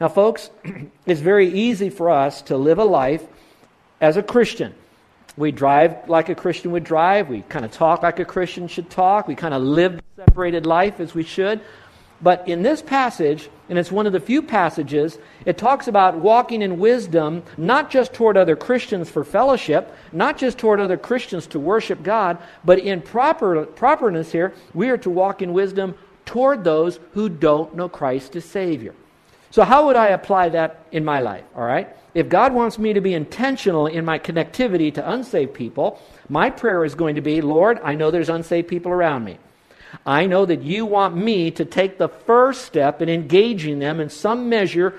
Now, 0.00 0.08
folks, 0.08 0.50
it's 1.06 1.20
very 1.20 1.48
easy 1.48 1.88
for 1.88 2.10
us 2.10 2.42
to 2.42 2.56
live 2.56 2.78
a 2.78 2.84
life 2.84 3.24
as 4.00 4.16
a 4.16 4.22
Christian 4.22 4.74
we 5.36 5.50
drive 5.50 6.08
like 6.08 6.28
a 6.28 6.34
Christian 6.34 6.70
would 6.72 6.84
drive. 6.84 7.28
We 7.28 7.42
kind 7.42 7.64
of 7.64 7.72
talk 7.72 8.02
like 8.02 8.20
a 8.20 8.24
Christian 8.24 8.68
should 8.68 8.90
talk. 8.90 9.26
We 9.26 9.34
kind 9.34 9.54
of 9.54 9.62
live 9.62 9.96
the 9.96 10.24
separated 10.24 10.66
life 10.66 11.00
as 11.00 11.14
we 11.14 11.24
should. 11.24 11.60
But 12.22 12.48
in 12.48 12.62
this 12.62 12.80
passage, 12.80 13.50
and 13.68 13.78
it's 13.78 13.90
one 13.90 14.06
of 14.06 14.12
the 14.12 14.20
few 14.20 14.40
passages, 14.40 15.18
it 15.44 15.58
talks 15.58 15.88
about 15.88 16.16
walking 16.16 16.62
in 16.62 16.78
wisdom, 16.78 17.42
not 17.58 17.90
just 17.90 18.14
toward 18.14 18.36
other 18.36 18.56
Christians 18.56 19.10
for 19.10 19.24
fellowship, 19.24 19.92
not 20.12 20.38
just 20.38 20.56
toward 20.56 20.80
other 20.80 20.96
Christians 20.96 21.46
to 21.48 21.58
worship 21.58 22.02
God, 22.02 22.38
but 22.64 22.78
in 22.78 23.02
proper, 23.02 23.66
properness 23.66 24.30
here, 24.30 24.54
we 24.72 24.88
are 24.88 24.96
to 24.98 25.10
walk 25.10 25.42
in 25.42 25.52
wisdom 25.52 25.96
toward 26.24 26.64
those 26.64 27.00
who 27.12 27.28
don't 27.28 27.74
know 27.74 27.88
Christ 27.88 28.36
as 28.36 28.44
Savior. 28.44 28.94
So, 29.50 29.62
how 29.62 29.86
would 29.86 29.96
I 29.96 30.08
apply 30.08 30.50
that 30.50 30.86
in 30.92 31.04
my 31.04 31.20
life? 31.20 31.44
All 31.54 31.64
right? 31.64 31.94
If 32.14 32.28
God 32.28 32.54
wants 32.54 32.78
me 32.78 32.92
to 32.92 33.00
be 33.00 33.12
intentional 33.12 33.86
in 33.88 34.04
my 34.04 34.18
connectivity 34.18 34.94
to 34.94 35.10
unsaved 35.10 35.52
people, 35.52 36.00
my 36.28 36.48
prayer 36.48 36.84
is 36.84 36.94
going 36.94 37.16
to 37.16 37.20
be 37.20 37.40
Lord, 37.40 37.80
I 37.82 37.96
know 37.96 38.10
there's 38.10 38.28
unsaved 38.28 38.68
people 38.68 38.92
around 38.92 39.24
me. 39.24 39.38
I 40.06 40.26
know 40.26 40.46
that 40.46 40.62
you 40.62 40.86
want 40.86 41.16
me 41.16 41.50
to 41.52 41.64
take 41.64 41.98
the 41.98 42.08
first 42.08 42.64
step 42.64 43.02
in 43.02 43.08
engaging 43.08 43.78
them 43.78 44.00
in 44.00 44.10
some 44.10 44.48
measure 44.48 44.98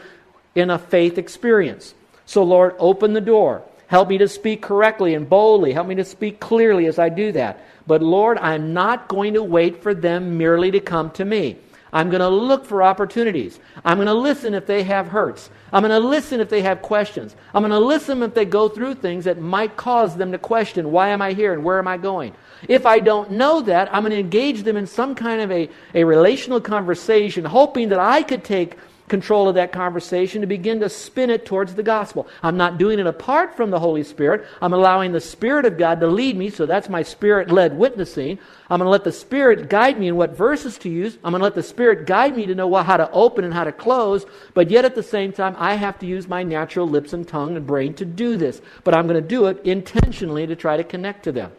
in 0.56 0.70
a 0.70 0.80
faith 0.80 1.18
experience. 1.18 1.94
So, 2.26 2.44
Lord, 2.44 2.76
open 2.80 3.14
the 3.14 3.22
door. 3.22 3.64
Help 3.88 4.10
me 4.10 4.18
to 4.18 4.28
speak 4.28 4.62
correctly 4.62 5.14
and 5.14 5.30
boldly. 5.30 5.74
Help 5.74 5.88
me 5.88 5.96
to 5.96 6.06
speak 6.06 6.40
clearly 6.40 6.88
as 6.88 6.98
I 6.98 7.10
do 7.10 7.32
that. 7.34 7.64
But, 7.86 8.02
Lord, 8.02 8.38
I'm 8.40 8.74
not 8.74 9.08
going 9.08 9.36
to 9.36 9.44
wait 9.44 9.84
for 9.84 9.94
them 9.94 10.38
merely 10.38 10.72
to 10.72 10.80
come 10.80 11.12
to 11.12 11.26
me. 11.26 11.58
I'm 11.96 12.10
going 12.10 12.20
to 12.20 12.28
look 12.28 12.66
for 12.66 12.84
opportunities. 12.84 13.62
I'm 13.86 13.96
going 13.96 14.08
to 14.08 14.14
listen 14.14 14.54
if 14.54 14.66
they 14.66 14.84
have 14.84 15.08
hurts. 15.08 15.50
I'm 15.72 15.82
going 15.82 15.92
to 15.92 16.06
listen 16.06 16.42
if 16.42 16.50
they 16.50 16.62
have 16.62 16.82
questions. 16.82 17.38
I'm 17.54 17.62
going 17.62 17.72
to 17.72 17.80
listen 17.80 18.22
if 18.22 18.34
they 18.34 18.44
go 18.44 18.68
through 18.68 18.96
things 18.96 19.24
that 19.24 19.40
might 19.40 19.78
cause 19.78 20.18
them 20.18 20.34
to 20.34 20.38
question 20.38 20.92
why 20.92 21.08
am 21.08 21.22
I 21.22 21.32
here 21.32 21.54
and 21.54 21.64
where 21.64 21.80
am 21.80 21.88
I 21.88 21.96
going. 21.96 22.36
If 22.68 22.86
I 22.86 23.00
don't 23.00 23.32
know 23.32 23.62
that, 23.62 23.88
I'm 23.96 24.04
going 24.04 24.12
to 24.12 24.20
engage 24.20 24.64
them 24.64 24.76
in 24.76 24.86
some 24.86 25.16
kind 25.16 25.40
of 25.40 25.50
a, 25.54 25.70
a 25.94 26.04
relational 26.04 26.60
conversation, 26.60 27.46
hoping 27.46 27.88
that 27.88 28.00
I 28.00 28.24
could 28.24 28.44
take 28.44 28.76
control 29.08 29.48
of 29.48 29.56
that 29.56 29.72
conversation 29.72 30.42
to 30.42 30.48
begin 30.48 30.80
to 30.80 30.90
spin 30.90 31.30
it 31.30 31.46
towards 31.46 31.76
the 31.76 31.84
gospel. 31.84 32.28
I'm 32.42 32.58
not 32.58 32.78
doing 32.78 33.00
it 33.00 33.06
apart 33.06 33.56
from 33.56 33.70
the 33.70 33.80
Holy 33.80 34.04
Spirit. 34.04 34.46
I'm 34.62 34.74
allowing 34.74 35.12
the 35.12 35.22
Spirit 35.22 35.66
of 35.66 35.78
God 35.78 36.00
to 36.00 36.08
lead 36.08 36.36
me, 36.36 36.50
so 36.50 36.66
that's 36.66 36.90
my 36.90 37.04
Spirit 37.04 37.52
led 37.52 37.78
witnessing. 37.78 38.40
I'm 38.70 38.80
going 38.80 38.88
to 38.88 38.92
let 38.92 39.04
the 39.04 39.12
Spirit 39.12 39.70
guide 39.70 40.00
me 40.00 40.08
in 40.08 40.16
what 40.16 40.36
verses 40.36 40.78
to 40.80 40.90
use. 40.90 41.18
I'm 41.24 41.32
going 41.32 41.42
to 41.42 41.44
let 41.44 41.56
the 41.56 41.64
Spirit 41.64 42.08
guide 42.08 42.36
me 42.36 42.48
to 42.48 42.56
know 42.56 42.74
how 42.76 42.98
to 42.98 43.10
open 43.12 43.44
and 43.44 43.54
how 43.54 43.64
to 43.64 43.72
close, 43.72 44.26
but 44.54 44.72
yet 44.72 44.86
at 44.86 44.96
the 44.96 45.04
same 45.04 45.32
time, 45.32 45.56
I 45.60 45.76
have 45.76 46.00
to 46.00 46.08
use 46.08 46.28
my 46.28 46.42
natural 46.42 46.88
lips 46.88 47.14
and 47.14 47.28
tongue 47.28 47.56
and 47.56 47.68
brain 47.68 47.94
to 47.96 48.06
do 48.06 48.38
this. 48.38 48.62
But 48.84 48.96
I'm 48.96 49.08
going 49.08 49.22
to 49.22 49.28
do 49.28 49.46
it 49.46 49.64
intentionally 49.66 50.48
to 50.48 50.56
try 50.56 50.78
to 50.78 50.84
connect 50.84 51.24
to 51.26 51.32
them. 51.32 51.52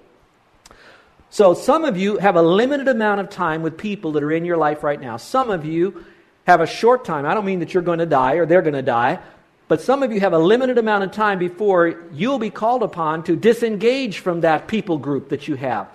So, 1.31 1.55
some 1.55 1.85
of 1.85 1.97
you 1.97 2.19
have 2.19 2.37
a 2.37 2.43
limited 2.43 2.89
amount 2.89 3.21
of 3.21 3.29
time 3.29 3.63
with 3.63 3.77
people 3.77 4.13
that 4.13 4.23
are 4.23 4.33
in 4.33 4.45
your 4.45 4.57
life 4.57 4.83
right 4.83 5.01
now. 5.01 5.17
Some 5.17 5.51
of 5.51 5.65
you 5.65 6.05
have 6.47 6.61
a 6.61 6.67
short 6.67 7.05
time. 7.05 7.27
I 7.27 7.35
don't 7.35 7.45
mean 7.45 7.61
that 7.61 7.75
you're 7.75 7.83
going 7.83 7.99
to 7.99 8.07
die 8.07 8.35
or 8.35 8.47
they're 8.47 8.63
going 8.63 8.75
to 8.75 8.83
die, 8.83 9.19
but 9.69 9.81
some 9.81 10.03
of 10.03 10.13
you 10.13 10.21
have 10.21 10.33
a 10.33 10.39
limited 10.39 10.79
amount 10.79 11.05
of 11.05 11.11
time 11.11 11.39
before 11.39 12.05
you'll 12.13 12.39
be 12.39 12.51
called 12.51 12.83
upon 12.83 13.25
to 13.25 13.37
disengage 13.37 14.21
from 14.21 14.43
that 14.43 14.69
people 14.69 14.97
group 14.97 15.29
that 15.31 15.49
you 15.49 15.57
have. 15.57 15.89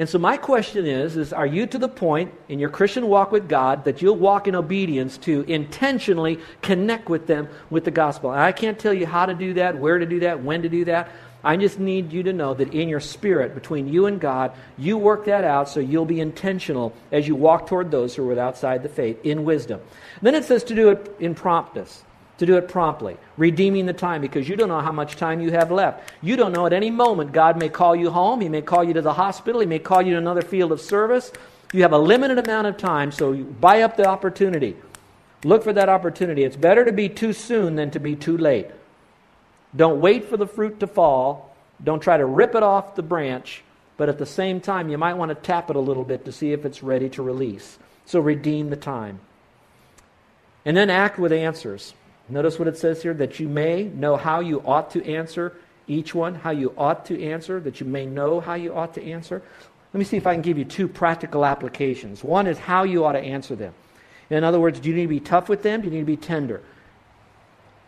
And 0.00 0.08
so 0.08 0.18
my 0.18 0.38
question 0.38 0.86
is 0.86 1.18
is 1.18 1.32
are 1.32 1.46
you 1.46 1.66
to 1.66 1.78
the 1.78 1.88
point 1.88 2.32
in 2.48 2.58
your 2.58 2.70
Christian 2.70 3.06
walk 3.06 3.30
with 3.30 3.48
God 3.48 3.84
that 3.84 4.00
you'll 4.00 4.16
walk 4.16 4.48
in 4.48 4.54
obedience 4.54 5.18
to 5.18 5.42
intentionally 5.42 6.40
connect 6.62 7.10
with 7.10 7.26
them 7.26 7.48
with 7.68 7.84
the 7.84 7.90
gospel? 7.90 8.32
And 8.32 8.40
I 8.40 8.50
can't 8.50 8.78
tell 8.78 8.94
you 8.94 9.06
how 9.06 9.26
to 9.26 9.34
do 9.34 9.54
that, 9.54 9.76
where 9.78 9.98
to 9.98 10.06
do 10.06 10.20
that, 10.20 10.42
when 10.42 10.62
to 10.62 10.70
do 10.70 10.86
that. 10.86 11.10
I 11.42 11.56
just 11.56 11.78
need 11.78 12.12
you 12.12 12.22
to 12.24 12.32
know 12.32 12.54
that 12.54 12.74
in 12.74 12.88
your 12.88 13.00
spirit, 13.00 13.54
between 13.54 13.88
you 13.88 14.06
and 14.06 14.20
God, 14.20 14.52
you 14.76 14.98
work 14.98 15.24
that 15.24 15.44
out 15.44 15.68
so 15.68 15.80
you'll 15.80 16.04
be 16.04 16.20
intentional 16.20 16.92
as 17.10 17.26
you 17.26 17.34
walk 17.34 17.66
toward 17.66 17.90
those 17.90 18.14
who 18.14 18.28
are 18.28 18.38
outside 18.38 18.82
the 18.82 18.88
faith 18.88 19.18
in 19.24 19.44
wisdom. 19.44 19.80
Then 20.20 20.34
it 20.34 20.44
says 20.44 20.64
to 20.64 20.74
do 20.74 20.90
it 20.90 21.16
in 21.18 21.34
promptness, 21.34 22.04
to 22.38 22.46
do 22.46 22.56
it 22.56 22.68
promptly, 22.68 23.16
redeeming 23.38 23.86
the 23.86 23.92
time 23.92 24.20
because 24.20 24.48
you 24.48 24.56
don't 24.56 24.68
know 24.68 24.80
how 24.80 24.92
much 24.92 25.16
time 25.16 25.40
you 25.40 25.50
have 25.52 25.70
left. 25.70 26.12
You 26.20 26.36
don't 26.36 26.52
know 26.52 26.66
at 26.66 26.72
any 26.74 26.90
moment 26.90 27.32
God 27.32 27.58
may 27.58 27.70
call 27.70 27.96
you 27.96 28.10
home, 28.10 28.40
He 28.40 28.48
may 28.48 28.62
call 28.62 28.84
you 28.84 28.92
to 28.94 29.02
the 29.02 29.14
hospital, 29.14 29.60
He 29.60 29.66
may 29.66 29.78
call 29.78 30.02
you 30.02 30.12
to 30.12 30.18
another 30.18 30.42
field 30.42 30.72
of 30.72 30.80
service. 30.80 31.32
You 31.72 31.82
have 31.82 31.92
a 31.92 31.98
limited 31.98 32.38
amount 32.38 32.66
of 32.66 32.76
time, 32.76 33.12
so 33.12 33.32
buy 33.32 33.82
up 33.82 33.96
the 33.96 34.06
opportunity. 34.06 34.76
Look 35.44 35.64
for 35.64 35.72
that 35.72 35.88
opportunity. 35.88 36.44
It's 36.44 36.56
better 36.56 36.84
to 36.84 36.92
be 36.92 37.08
too 37.08 37.32
soon 37.32 37.76
than 37.76 37.90
to 37.92 38.00
be 38.00 38.16
too 38.16 38.36
late. 38.36 38.66
Don't 39.74 40.00
wait 40.00 40.24
for 40.24 40.36
the 40.36 40.46
fruit 40.46 40.80
to 40.80 40.86
fall. 40.86 41.54
Don't 41.82 42.00
try 42.00 42.16
to 42.16 42.26
rip 42.26 42.54
it 42.54 42.62
off 42.62 42.94
the 42.94 43.02
branch. 43.02 43.62
But 43.96 44.08
at 44.08 44.18
the 44.18 44.26
same 44.26 44.60
time, 44.60 44.88
you 44.88 44.98
might 44.98 45.14
want 45.14 45.28
to 45.28 45.34
tap 45.34 45.70
it 45.70 45.76
a 45.76 45.80
little 45.80 46.04
bit 46.04 46.24
to 46.24 46.32
see 46.32 46.52
if 46.52 46.64
it's 46.64 46.82
ready 46.82 47.08
to 47.10 47.22
release. 47.22 47.78
So 48.06 48.20
redeem 48.20 48.70
the 48.70 48.76
time. 48.76 49.20
And 50.64 50.76
then 50.76 50.90
act 50.90 51.18
with 51.18 51.32
answers. 51.32 51.94
Notice 52.28 52.58
what 52.58 52.68
it 52.68 52.76
says 52.76 53.02
here 53.02 53.14
that 53.14 53.40
you 53.40 53.48
may 53.48 53.84
know 53.84 54.16
how 54.16 54.40
you 54.40 54.62
ought 54.64 54.90
to 54.92 55.04
answer 55.04 55.56
each 55.88 56.14
one, 56.14 56.34
how 56.34 56.50
you 56.50 56.72
ought 56.78 57.06
to 57.06 57.22
answer, 57.22 57.60
that 57.60 57.80
you 57.80 57.86
may 57.86 58.06
know 58.06 58.40
how 58.40 58.54
you 58.54 58.74
ought 58.74 58.94
to 58.94 59.04
answer. 59.04 59.42
Let 59.92 59.98
me 59.98 60.04
see 60.04 60.16
if 60.16 60.26
I 60.26 60.34
can 60.34 60.42
give 60.42 60.56
you 60.56 60.64
two 60.64 60.86
practical 60.86 61.44
applications. 61.44 62.22
One 62.22 62.46
is 62.46 62.58
how 62.58 62.84
you 62.84 63.04
ought 63.04 63.12
to 63.12 63.20
answer 63.20 63.56
them. 63.56 63.74
In 64.30 64.44
other 64.44 64.60
words, 64.60 64.78
do 64.78 64.88
you 64.88 64.94
need 64.94 65.02
to 65.02 65.08
be 65.08 65.20
tough 65.20 65.48
with 65.48 65.64
them? 65.64 65.80
Do 65.80 65.88
you 65.88 65.92
need 65.92 66.00
to 66.00 66.06
be 66.06 66.16
tender? 66.16 66.62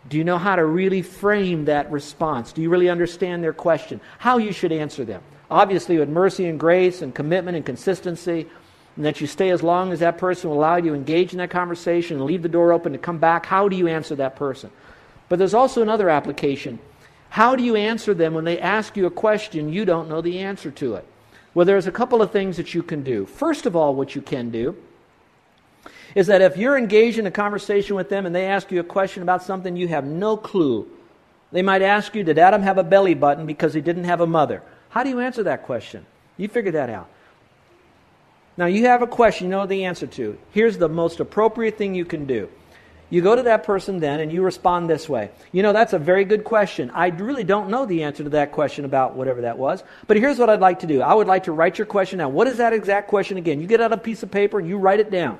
Do 0.08 0.18
you 0.18 0.24
know 0.24 0.38
how 0.38 0.56
to 0.56 0.64
really 0.64 1.02
frame 1.02 1.66
that 1.66 1.90
response? 1.90 2.52
Do 2.52 2.62
you 2.62 2.70
really 2.70 2.88
understand 2.88 3.42
their 3.42 3.52
question? 3.52 4.00
How 4.18 4.38
you 4.38 4.52
should 4.52 4.72
answer 4.72 5.04
them? 5.04 5.22
Obviously, 5.50 5.98
with 5.98 6.08
mercy 6.08 6.46
and 6.46 6.58
grace 6.58 7.02
and 7.02 7.14
commitment 7.14 7.56
and 7.56 7.64
consistency, 7.64 8.48
and 8.96 9.04
that 9.04 9.20
you 9.20 9.26
stay 9.26 9.50
as 9.50 9.62
long 9.62 9.92
as 9.92 10.00
that 10.00 10.18
person 10.18 10.50
will 10.50 10.58
allow 10.58 10.76
you 10.76 10.90
to 10.90 10.94
engage 10.94 11.32
in 11.32 11.38
that 11.38 11.50
conversation 11.50 12.16
and 12.16 12.26
leave 12.26 12.42
the 12.42 12.48
door 12.48 12.72
open 12.72 12.92
to 12.92 12.98
come 12.98 13.18
back. 13.18 13.46
How 13.46 13.68
do 13.68 13.76
you 13.76 13.88
answer 13.88 14.14
that 14.16 14.36
person? 14.36 14.70
But 15.28 15.38
there's 15.38 15.54
also 15.54 15.82
another 15.82 16.10
application. 16.10 16.78
How 17.30 17.56
do 17.56 17.64
you 17.64 17.76
answer 17.76 18.12
them 18.12 18.34
when 18.34 18.44
they 18.44 18.58
ask 18.58 18.96
you 18.96 19.06
a 19.06 19.10
question 19.10 19.72
you 19.72 19.86
don't 19.86 20.08
know 20.08 20.20
the 20.20 20.40
answer 20.40 20.70
to 20.72 20.96
it? 20.96 21.06
Well, 21.54 21.64
there's 21.64 21.86
a 21.86 21.92
couple 21.92 22.20
of 22.20 22.30
things 22.30 22.56
that 22.56 22.74
you 22.74 22.82
can 22.82 23.02
do. 23.02 23.24
First 23.24 23.64
of 23.64 23.76
all, 23.76 23.94
what 23.94 24.14
you 24.14 24.20
can 24.20 24.50
do 24.50 24.76
is 26.14 26.26
that 26.26 26.42
if 26.42 26.56
you're 26.56 26.76
engaged 26.76 27.18
in 27.18 27.26
a 27.26 27.30
conversation 27.30 27.96
with 27.96 28.08
them 28.08 28.26
and 28.26 28.34
they 28.34 28.46
ask 28.46 28.70
you 28.70 28.80
a 28.80 28.84
question 28.84 29.22
about 29.22 29.42
something 29.42 29.76
you 29.76 29.88
have 29.88 30.04
no 30.04 30.36
clue, 30.36 30.88
they 31.52 31.62
might 31.62 31.82
ask 31.82 32.14
you, 32.14 32.24
Did 32.24 32.38
Adam 32.38 32.62
have 32.62 32.78
a 32.78 32.84
belly 32.84 33.14
button 33.14 33.46
because 33.46 33.74
he 33.74 33.80
didn't 33.80 34.04
have 34.04 34.20
a 34.20 34.26
mother? 34.26 34.62
How 34.90 35.02
do 35.02 35.10
you 35.10 35.20
answer 35.20 35.44
that 35.44 35.64
question? 35.64 36.06
You 36.36 36.48
figure 36.48 36.72
that 36.72 36.90
out. 36.90 37.08
Now, 38.56 38.66
you 38.66 38.86
have 38.86 39.00
a 39.00 39.06
question 39.06 39.46
you 39.46 39.50
know 39.50 39.66
the 39.66 39.84
answer 39.84 40.06
to. 40.06 40.38
Here's 40.50 40.76
the 40.76 40.88
most 40.88 41.20
appropriate 41.20 41.78
thing 41.78 41.94
you 41.94 42.04
can 42.04 42.26
do. 42.26 42.50
You 43.08 43.20
go 43.20 43.36
to 43.36 43.42
that 43.42 43.64
person 43.64 44.00
then 44.00 44.20
and 44.20 44.32
you 44.32 44.42
respond 44.42 44.88
this 44.88 45.06
way. 45.06 45.30
You 45.52 45.62
know, 45.62 45.74
that's 45.74 45.92
a 45.92 45.98
very 45.98 46.24
good 46.24 46.44
question. 46.44 46.90
I 46.90 47.08
really 47.08 47.44
don't 47.44 47.68
know 47.68 47.84
the 47.84 48.04
answer 48.04 48.24
to 48.24 48.30
that 48.30 48.52
question 48.52 48.86
about 48.86 49.14
whatever 49.14 49.42
that 49.42 49.58
was. 49.58 49.84
But 50.06 50.16
here's 50.16 50.38
what 50.38 50.48
I'd 50.48 50.60
like 50.60 50.80
to 50.80 50.86
do 50.86 51.02
I 51.02 51.12
would 51.12 51.26
like 51.26 51.44
to 51.44 51.52
write 51.52 51.76
your 51.76 51.86
question 51.86 52.20
down. 52.20 52.32
What 52.32 52.46
is 52.46 52.56
that 52.56 52.72
exact 52.72 53.08
question 53.08 53.36
again? 53.36 53.60
You 53.60 53.66
get 53.66 53.82
out 53.82 53.92
a 53.92 53.98
piece 53.98 54.22
of 54.22 54.30
paper 54.30 54.58
and 54.58 54.66
you 54.66 54.78
write 54.78 55.00
it 55.00 55.10
down. 55.10 55.38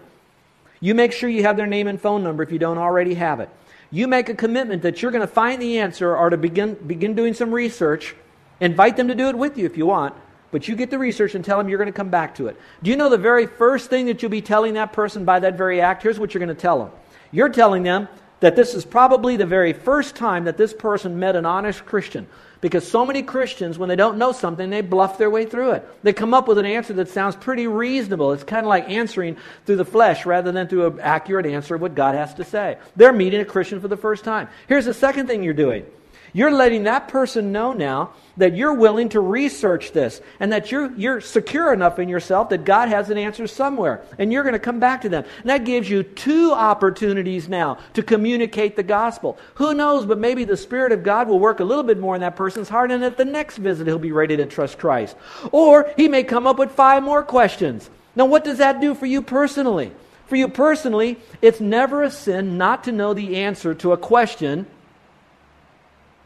You 0.83 0.97
make 0.97 1.12
sure 1.12 1.31
you 1.31 1.45
have 1.45 1.57
their 1.57 1.68
name 1.68 1.87
and 1.87 1.99
phone 1.99 2.25
number 2.25 2.42
if 2.42 2.51
you 2.51 2.59
don't 2.59 2.77
already 2.77 3.14
have 3.14 3.38
it. 3.38 3.49
You 3.92 4.09
make 4.09 4.29
a 4.29 4.35
commitment 4.35 4.83
that 4.83 5.01
you're 5.01 5.12
going 5.12 5.21
to 5.21 5.33
find 5.33 5.62
the 5.62 5.79
answer 5.79 6.16
or 6.16 6.29
to 6.29 6.37
begin, 6.37 6.75
begin 6.75 7.14
doing 7.14 7.35
some 7.35 7.53
research. 7.53 8.16
Invite 8.61 8.97
them 8.97 9.07
to 9.07 9.14
do 9.14 9.29
it 9.29 9.38
with 9.38 9.57
you 9.57 9.64
if 9.64 9.77
you 9.77 9.87
want, 9.87 10.12
but 10.51 10.66
you 10.66 10.75
get 10.75 10.90
the 10.90 10.99
research 10.99 11.37
and 11.37 11.45
tell 11.45 11.57
them 11.57 11.68
you're 11.68 11.79
going 11.79 11.87
to 11.87 11.97
come 11.97 12.11
back 12.11 12.35
to 12.35 12.49
it. 12.49 12.57
Do 12.83 12.90
you 12.90 12.97
know 12.97 13.09
the 13.09 13.16
very 13.16 13.47
first 13.47 13.90
thing 13.90 14.07
that 14.07 14.23
you'll 14.23 14.31
be 14.33 14.42
telling 14.42 14.75
that 14.75 14.92
person 14.92 15.25
by 15.25 15.38
that 15.38 15.57
very 15.57 15.81
act? 15.81 16.03
Here's 16.03 16.18
what 16.18 16.35
you're 16.35 16.45
going 16.45 16.55
to 16.55 16.61
tell 16.61 16.81
them. 16.81 16.90
You're 17.31 17.49
telling 17.49 17.85
them 17.85 18.09
that 18.40 18.57
this 18.57 18.75
is 18.75 18.85
probably 18.85 19.37
the 19.37 19.47
very 19.47 19.73
first 19.73 20.16
time 20.16 20.45
that 20.45 20.57
this 20.57 20.75
person 20.75 21.16
met 21.16 21.37
an 21.37 21.47
honest 21.47 21.87
Christian. 21.87 22.27
Because 22.62 22.88
so 22.88 23.05
many 23.05 23.25
Christians, 23.25 23.77
when 23.77 23.88
they 23.88 23.96
don't 23.96 24.18
know 24.18 24.31
something, 24.31 24.70
they 24.70 24.83
bluff 24.83 25.18
their 25.18 25.29
way 25.29 25.44
through 25.44 25.72
it. 25.72 25.88
They 26.05 26.12
come 26.12 26.33
up 26.33 26.46
with 26.46 26.59
an 26.59 26.64
answer 26.64 26.92
that 26.94 27.09
sounds 27.09 27.35
pretty 27.35 27.66
reasonable. 27.66 28.33
It's 28.33 28.44
kind 28.44 28.64
of 28.64 28.68
like 28.68 28.88
answering 28.88 29.37
through 29.66 29.77
the 29.77 29.85
flesh 29.85 30.25
rather 30.25 30.53
than 30.53 30.68
through 30.68 30.87
an 30.87 31.01
accurate 31.01 31.44
answer 31.44 31.75
of 31.75 31.81
what 31.81 31.96
God 31.96 32.14
has 32.14 32.33
to 32.35 32.44
say. 32.44 32.79
They're 32.94 33.12
meeting 33.12 33.40
a 33.40 33.44
Christian 33.44 33.81
for 33.81 33.88
the 33.88 33.96
first 33.96 34.22
time. 34.22 34.48
Here's 34.68 34.85
the 34.85 34.94
second 34.94 35.27
thing 35.27 35.42
you're 35.42 35.55
doing 35.55 35.85
you're 36.33 36.51
letting 36.51 36.85
that 36.85 37.09
person 37.09 37.53
know 37.53 37.73
now 37.73 38.12
that 38.38 38.57
you're 38.57 38.73
willing 38.73 39.11
to 39.11 39.21
research 39.21 39.92
this 39.92 40.21
and 40.40 40.53
that 40.53 40.73
you're, 40.73 40.90
you're 40.92 41.21
secure 41.21 41.73
enough 41.73 41.99
in 41.99 42.09
yourself 42.09 42.49
that 42.49 42.64
God 42.64 42.88
has 42.88 43.11
an 43.11 43.18
answer 43.18 43.47
somewhere 43.47 44.03
and 44.18 44.33
you're 44.33 44.42
going 44.42 44.55
to 44.55 44.59
come 44.59 44.81
back 44.81 45.03
to 45.03 45.11
them. 45.11 45.25
And 45.40 45.51
that 45.51 45.64
gives 45.64 45.90
you 45.90 46.03
two 46.03 46.53
opportunities 46.53 47.49
now 47.49 47.79
to 47.92 48.03
communicate 48.03 48.77
the 48.77 48.83
gospel. 48.83 49.38
Who 49.57 49.75
knows, 49.75 50.07
but 50.07 50.18
maybe 50.18 50.45
the 50.45 50.57
Spirit 50.57 50.92
of 50.92 51.03
God 51.03 51.29
will 51.29 51.38
work 51.38 51.61
a 51.61 51.64
little 51.64 51.85
bit 51.85 51.99
more 51.99 52.14
in 52.14 52.23
that 52.23 52.37
person's 52.37 52.71
heart 52.71 52.90
and 52.90 53.05
at 53.05 53.18
the 53.18 53.25
next 53.27 53.59
visit 53.59 53.87
he'll 53.87 53.99
be 53.99 54.12
ready 54.12 54.37
to 54.38 54.47
trust 54.47 54.79
Christ. 54.79 55.16
Or 55.51 55.92
he 55.97 56.09
may 56.09 56.25
come 56.25 56.47
up 56.47 56.59
with 56.59 56.73
five 56.73 57.03
more 57.03 57.23
questions. 57.23 57.90
Now, 58.16 58.25
what 58.25 58.45
does 58.45 58.59
that 58.59 58.81
do 58.81 58.95
for 58.95 59.07
you 59.07 59.21
personally? 59.23 59.92
For 60.27 60.37
you 60.37 60.49
personally, 60.49 61.18
it's 61.42 61.61
never 61.61 62.03
a 62.03 62.11
sin 62.11 62.57
not 62.57 62.85
to 62.85 62.92
know 62.92 63.12
the 63.12 63.37
answer 63.37 63.75
to 63.75 63.92
a 63.92 63.99
question 63.99 64.66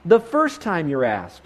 the 0.07 0.21
first 0.21 0.61
time 0.61 0.89
you're 0.89 1.05
asked. 1.05 1.43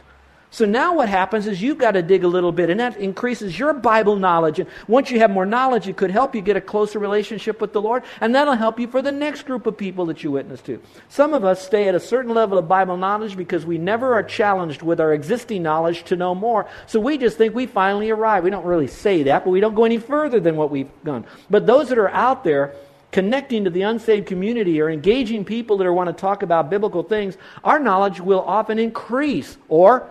So 0.53 0.65
now 0.65 0.95
what 0.97 1.09
happens 1.09 1.47
is 1.47 1.63
you've 1.63 1.79
got 1.79 1.93
to 1.93 2.03
dig 2.03 2.25
a 2.25 2.29
little 2.29 2.51
bit, 2.51 2.71
and 2.71 2.81
that 2.81 2.97
increases 2.97 3.57
your 3.57 3.73
Bible 3.73 4.17
knowledge. 4.17 4.59
And 4.59 4.69
once 4.89 5.09
you 5.09 5.21
have 5.21 5.31
more 5.31 5.47
knowledge, 5.47 5.87
it 5.87 5.97
could 5.97 6.11
help 6.11 6.35
you 6.35 6.41
get 6.41 6.57
a 6.57 6.61
closer 6.61 6.99
relationship 6.99 7.61
with 7.61 7.73
the 7.73 7.81
Lord, 7.81 8.03
and 8.21 8.35
that'll 8.35 8.55
help 8.55 8.81
you 8.81 8.89
for 8.89 9.01
the 9.01 9.13
next 9.13 9.47
group 9.47 9.67
of 9.67 9.77
people 9.77 10.07
that 10.07 10.25
you 10.25 10.33
witness 10.33 10.61
to. 10.63 10.83
Some 11.09 11.35
of 11.35 11.45
us 11.45 11.65
stay 11.65 11.89
at 11.89 11.95
a 11.95 12.01
certain 12.01 12.35
level 12.35 12.59
of 12.59 12.67
Bible 12.67 12.97
knowledge 12.97 13.37
because 13.37 13.65
we 13.65 13.79
never 13.79 14.13
are 14.15 14.25
challenged 14.25 14.83
with 14.83 15.01
our 15.01 15.15
existing 15.15 15.63
knowledge 15.63 16.03
to 16.05 16.17
know 16.17 16.35
more. 16.35 16.67
So 16.89 16.99
we 16.99 17.17
just 17.17 17.39
think 17.39 17.55
we 17.55 17.67
finally 17.67 18.11
arrived. 18.11 18.43
We 18.43 18.51
don't 18.51 18.67
really 18.67 18.89
say 18.89 19.23
that, 19.25 19.45
but 19.45 19.51
we 19.51 19.61
don't 19.61 19.77
go 19.77 19.85
any 19.85 19.99
further 19.99 20.41
than 20.41 20.57
what 20.57 20.73
we've 20.73 20.91
done. 21.05 21.27
But 21.49 21.67
those 21.67 21.91
that 21.91 21.99
are 21.99 22.11
out 22.11 22.43
there, 22.43 22.75
connecting 23.13 23.65
to 23.65 23.71
the 23.71 23.83
unsaved 23.83 24.27
community 24.27 24.81
or 24.81 24.89
engaging 24.89 25.45
people 25.45 25.77
that 25.79 25.93
want 25.93 26.09
to 26.09 26.13
talk 26.13 26.43
about 26.43 26.71
biblical 26.71 27.03
things, 27.03 27.37
our 27.65 27.79
knowledge 27.79 28.21
will 28.21 28.41
often 28.41 28.79
increase. 28.79 29.57
Or 29.69 30.09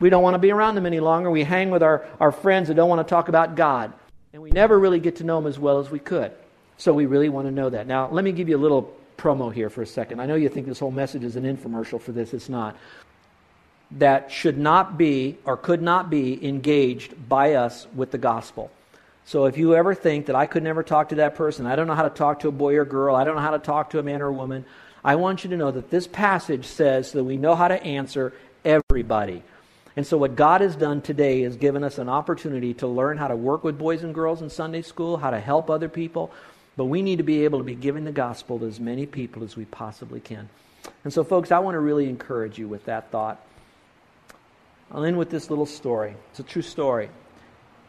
we 0.00 0.10
don't 0.10 0.22
want 0.22 0.34
to 0.34 0.38
be 0.38 0.52
around 0.52 0.74
them 0.74 0.86
any 0.86 1.00
longer. 1.00 1.30
We 1.30 1.44
hang 1.44 1.70
with 1.70 1.82
our, 1.82 2.06
our 2.20 2.32
friends 2.32 2.68
that 2.68 2.74
don't 2.74 2.88
want 2.88 3.06
to 3.06 3.10
talk 3.10 3.28
about 3.28 3.56
God. 3.56 3.92
And 4.32 4.42
we 4.42 4.50
never 4.50 4.78
really 4.78 5.00
get 5.00 5.16
to 5.16 5.24
know 5.24 5.40
them 5.40 5.46
as 5.46 5.58
well 5.58 5.78
as 5.80 5.90
we 5.90 5.98
could. 5.98 6.32
So 6.76 6.92
we 6.92 7.06
really 7.06 7.28
want 7.28 7.48
to 7.48 7.52
know 7.52 7.70
that. 7.70 7.86
Now, 7.86 8.08
let 8.10 8.24
me 8.24 8.30
give 8.30 8.48
you 8.48 8.56
a 8.56 8.58
little 8.60 8.94
promo 9.16 9.52
here 9.52 9.68
for 9.68 9.82
a 9.82 9.86
second. 9.86 10.20
I 10.20 10.26
know 10.26 10.36
you 10.36 10.48
think 10.48 10.66
this 10.66 10.78
whole 10.78 10.92
message 10.92 11.24
is 11.24 11.34
an 11.34 11.42
infomercial 11.42 12.00
for 12.00 12.12
this. 12.12 12.32
It's 12.32 12.48
not. 12.48 12.76
That 13.92 14.30
should 14.30 14.58
not 14.58 14.96
be 14.96 15.38
or 15.44 15.56
could 15.56 15.82
not 15.82 16.08
be 16.08 16.46
engaged 16.46 17.28
by 17.28 17.54
us 17.54 17.88
with 17.96 18.12
the 18.12 18.18
gospel. 18.18 18.70
So 19.28 19.44
if 19.44 19.58
you 19.58 19.74
ever 19.74 19.94
think 19.94 20.24
that 20.26 20.36
I 20.36 20.46
could 20.46 20.62
never 20.62 20.82
talk 20.82 21.10
to 21.10 21.16
that 21.16 21.34
person, 21.34 21.66
I 21.66 21.76
don't 21.76 21.86
know 21.86 21.94
how 21.94 22.08
to 22.08 22.08
talk 22.08 22.40
to 22.40 22.48
a 22.48 22.50
boy 22.50 22.76
or 22.76 22.86
girl, 22.86 23.14
I 23.14 23.24
don't 23.24 23.36
know 23.36 23.42
how 23.42 23.50
to 23.50 23.58
talk 23.58 23.90
to 23.90 23.98
a 23.98 24.02
man 24.02 24.22
or 24.22 24.28
a 24.28 24.32
woman, 24.32 24.64
I 25.04 25.16
want 25.16 25.44
you 25.44 25.50
to 25.50 25.56
know 25.58 25.70
that 25.70 25.90
this 25.90 26.06
passage 26.06 26.64
says 26.64 27.12
that 27.12 27.22
we 27.22 27.36
know 27.36 27.54
how 27.54 27.68
to 27.68 27.82
answer 27.82 28.32
everybody. 28.64 29.42
And 29.96 30.06
so, 30.06 30.16
what 30.16 30.34
God 30.34 30.62
has 30.62 30.76
done 30.76 31.02
today 31.02 31.42
is 31.42 31.56
given 31.56 31.84
us 31.84 31.98
an 31.98 32.08
opportunity 32.08 32.72
to 32.74 32.86
learn 32.86 33.18
how 33.18 33.28
to 33.28 33.36
work 33.36 33.64
with 33.64 33.76
boys 33.76 34.02
and 34.02 34.14
girls 34.14 34.40
in 34.40 34.48
Sunday 34.48 34.80
school, 34.80 35.18
how 35.18 35.28
to 35.28 35.40
help 35.40 35.68
other 35.68 35.90
people. 35.90 36.32
But 36.78 36.86
we 36.86 37.02
need 37.02 37.16
to 37.16 37.22
be 37.22 37.44
able 37.44 37.58
to 37.58 37.64
be 37.64 37.74
giving 37.74 38.04
the 38.04 38.12
gospel 38.12 38.58
to 38.60 38.64
as 38.64 38.80
many 38.80 39.04
people 39.04 39.44
as 39.44 39.58
we 39.58 39.66
possibly 39.66 40.20
can. 40.20 40.48
And 41.04 41.12
so, 41.12 41.22
folks, 41.22 41.52
I 41.52 41.58
want 41.58 41.74
to 41.74 41.80
really 41.80 42.08
encourage 42.08 42.58
you 42.58 42.66
with 42.66 42.86
that 42.86 43.10
thought. 43.10 43.44
I'll 44.90 45.04
end 45.04 45.18
with 45.18 45.28
this 45.28 45.50
little 45.50 45.66
story. 45.66 46.14
It's 46.30 46.40
a 46.40 46.44
true 46.44 46.62
story. 46.62 47.10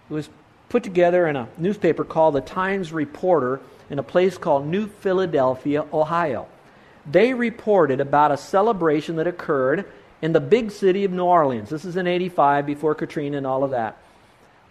It 0.09 0.13
was 0.13 0.29
put 0.69 0.83
together 0.83 1.27
in 1.27 1.35
a 1.35 1.49
newspaper 1.57 2.03
called 2.03 2.35
the 2.35 2.41
Times 2.41 2.93
Reporter 2.93 3.59
in 3.89 3.99
a 3.99 4.03
place 4.03 4.37
called 4.37 4.67
New 4.67 4.87
Philadelphia, 4.87 5.85
Ohio. 5.91 6.47
They 7.09 7.33
reported 7.33 7.99
about 7.99 8.31
a 8.31 8.37
celebration 8.37 9.15
that 9.15 9.27
occurred 9.27 9.85
in 10.21 10.33
the 10.33 10.39
big 10.39 10.71
city 10.71 11.03
of 11.05 11.11
New 11.11 11.23
Orleans. 11.23 11.69
This 11.69 11.85
is 11.85 11.97
in 11.97 12.07
85 12.07 12.65
before 12.65 12.93
Katrina 12.93 13.37
and 13.37 13.47
all 13.47 13.63
of 13.63 13.71
that. 13.71 13.97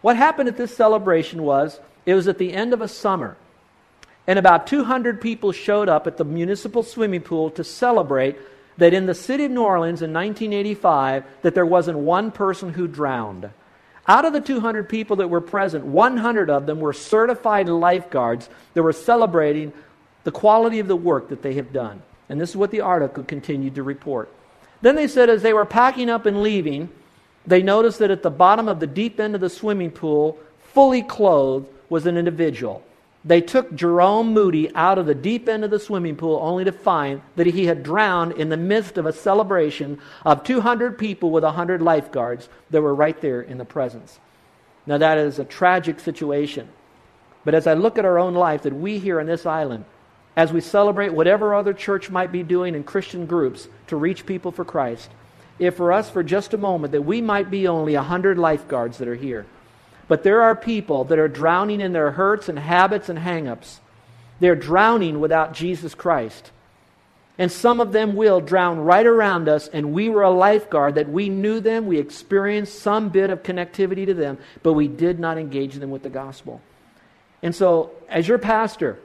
What 0.00 0.16
happened 0.16 0.48
at 0.48 0.56
this 0.56 0.76
celebration 0.76 1.42
was 1.42 1.80
it 2.06 2.14
was 2.14 2.28
at 2.28 2.38
the 2.38 2.52
end 2.52 2.72
of 2.72 2.80
a 2.80 2.88
summer. 2.88 3.36
And 4.26 4.38
about 4.38 4.66
200 4.66 5.20
people 5.20 5.52
showed 5.52 5.88
up 5.88 6.06
at 6.06 6.16
the 6.16 6.24
municipal 6.24 6.82
swimming 6.82 7.22
pool 7.22 7.50
to 7.52 7.64
celebrate 7.64 8.36
that 8.76 8.94
in 8.94 9.06
the 9.06 9.14
city 9.14 9.44
of 9.44 9.50
New 9.50 9.62
Orleans 9.62 10.02
in 10.02 10.12
1985 10.12 11.24
that 11.42 11.54
there 11.54 11.66
wasn't 11.66 11.98
one 11.98 12.30
person 12.30 12.74
who 12.74 12.86
drowned. 12.86 13.50
Out 14.08 14.24
of 14.24 14.32
the 14.32 14.40
200 14.40 14.88
people 14.88 15.16
that 15.16 15.28
were 15.28 15.42
present, 15.42 15.84
100 15.84 16.48
of 16.48 16.64
them 16.64 16.80
were 16.80 16.94
certified 16.94 17.68
lifeguards 17.68 18.48
that 18.72 18.82
were 18.82 18.94
celebrating 18.94 19.72
the 20.24 20.32
quality 20.32 20.78
of 20.78 20.88
the 20.88 20.96
work 20.96 21.28
that 21.28 21.42
they 21.42 21.54
have 21.54 21.74
done. 21.74 22.02
And 22.30 22.40
this 22.40 22.50
is 22.50 22.56
what 22.56 22.70
the 22.70 22.80
article 22.80 23.22
continued 23.22 23.74
to 23.74 23.82
report. 23.82 24.30
Then 24.80 24.96
they 24.96 25.08
said 25.08 25.28
as 25.28 25.42
they 25.42 25.52
were 25.52 25.66
packing 25.66 26.08
up 26.08 26.24
and 26.24 26.42
leaving, 26.42 26.88
they 27.46 27.62
noticed 27.62 27.98
that 27.98 28.10
at 28.10 28.22
the 28.22 28.30
bottom 28.30 28.66
of 28.66 28.80
the 28.80 28.86
deep 28.86 29.20
end 29.20 29.34
of 29.34 29.40
the 29.42 29.50
swimming 29.50 29.90
pool, 29.90 30.38
fully 30.72 31.02
clothed, 31.02 31.68
was 31.90 32.06
an 32.06 32.16
individual. 32.16 32.82
They 33.28 33.42
took 33.42 33.74
Jerome 33.74 34.32
Moody 34.32 34.74
out 34.74 34.96
of 34.96 35.04
the 35.04 35.14
deep 35.14 35.50
end 35.50 35.62
of 35.62 35.70
the 35.70 35.78
swimming 35.78 36.16
pool 36.16 36.38
only 36.42 36.64
to 36.64 36.72
find 36.72 37.20
that 37.36 37.46
he 37.46 37.66
had 37.66 37.82
drowned 37.82 38.32
in 38.32 38.48
the 38.48 38.56
midst 38.56 38.96
of 38.96 39.04
a 39.04 39.12
celebration 39.12 39.98
of 40.24 40.44
200 40.44 40.96
people 40.96 41.30
with 41.30 41.44
100 41.44 41.82
lifeguards 41.82 42.48
that 42.70 42.80
were 42.80 42.94
right 42.94 43.20
there 43.20 43.42
in 43.42 43.58
the 43.58 43.66
presence. 43.66 44.18
Now, 44.86 44.96
that 44.96 45.18
is 45.18 45.38
a 45.38 45.44
tragic 45.44 46.00
situation. 46.00 46.70
But 47.44 47.54
as 47.54 47.66
I 47.66 47.74
look 47.74 47.98
at 47.98 48.06
our 48.06 48.18
own 48.18 48.32
life, 48.32 48.62
that 48.62 48.72
we 48.72 48.98
here 48.98 49.20
on 49.20 49.26
this 49.26 49.44
island, 49.44 49.84
as 50.34 50.50
we 50.50 50.62
celebrate 50.62 51.12
whatever 51.12 51.54
other 51.54 51.74
church 51.74 52.08
might 52.08 52.32
be 52.32 52.42
doing 52.42 52.74
in 52.74 52.82
Christian 52.82 53.26
groups 53.26 53.68
to 53.88 53.96
reach 53.96 54.24
people 54.24 54.52
for 54.52 54.64
Christ, 54.64 55.10
if 55.58 55.76
for 55.76 55.92
us 55.92 56.08
for 56.08 56.22
just 56.22 56.54
a 56.54 56.58
moment 56.58 56.92
that 56.92 57.02
we 57.02 57.20
might 57.20 57.50
be 57.50 57.68
only 57.68 57.94
100 57.94 58.38
lifeguards 58.38 58.96
that 58.96 59.08
are 59.08 59.14
here, 59.14 59.44
but 60.08 60.22
there 60.22 60.42
are 60.42 60.56
people 60.56 61.04
that 61.04 61.18
are 61.18 61.28
drowning 61.28 61.80
in 61.80 61.92
their 61.92 62.10
hurts 62.10 62.48
and 62.48 62.58
habits 62.58 63.08
and 63.08 63.18
hangups. 63.18 63.78
They're 64.40 64.56
drowning 64.56 65.20
without 65.20 65.52
Jesus 65.52 65.94
Christ. 65.94 66.50
And 67.36 67.52
some 67.52 67.78
of 67.80 67.92
them 67.92 68.16
will 68.16 68.40
drown 68.40 68.80
right 68.80 69.06
around 69.06 69.48
us, 69.48 69.68
and 69.68 69.92
we 69.92 70.08
were 70.08 70.22
a 70.22 70.30
lifeguard 70.30 70.96
that 70.96 71.08
we 71.08 71.28
knew 71.28 71.60
them, 71.60 71.86
we 71.86 71.98
experienced 71.98 72.80
some 72.80 73.10
bit 73.10 73.30
of 73.30 73.44
connectivity 73.44 74.06
to 74.06 74.14
them, 74.14 74.38
but 74.64 74.72
we 74.72 74.88
did 74.88 75.20
not 75.20 75.38
engage 75.38 75.74
them 75.74 75.90
with 75.90 76.02
the 76.02 76.08
gospel. 76.08 76.60
And 77.40 77.54
so, 77.54 77.92
as 78.08 78.26
your 78.26 78.38
pastor, 78.38 78.98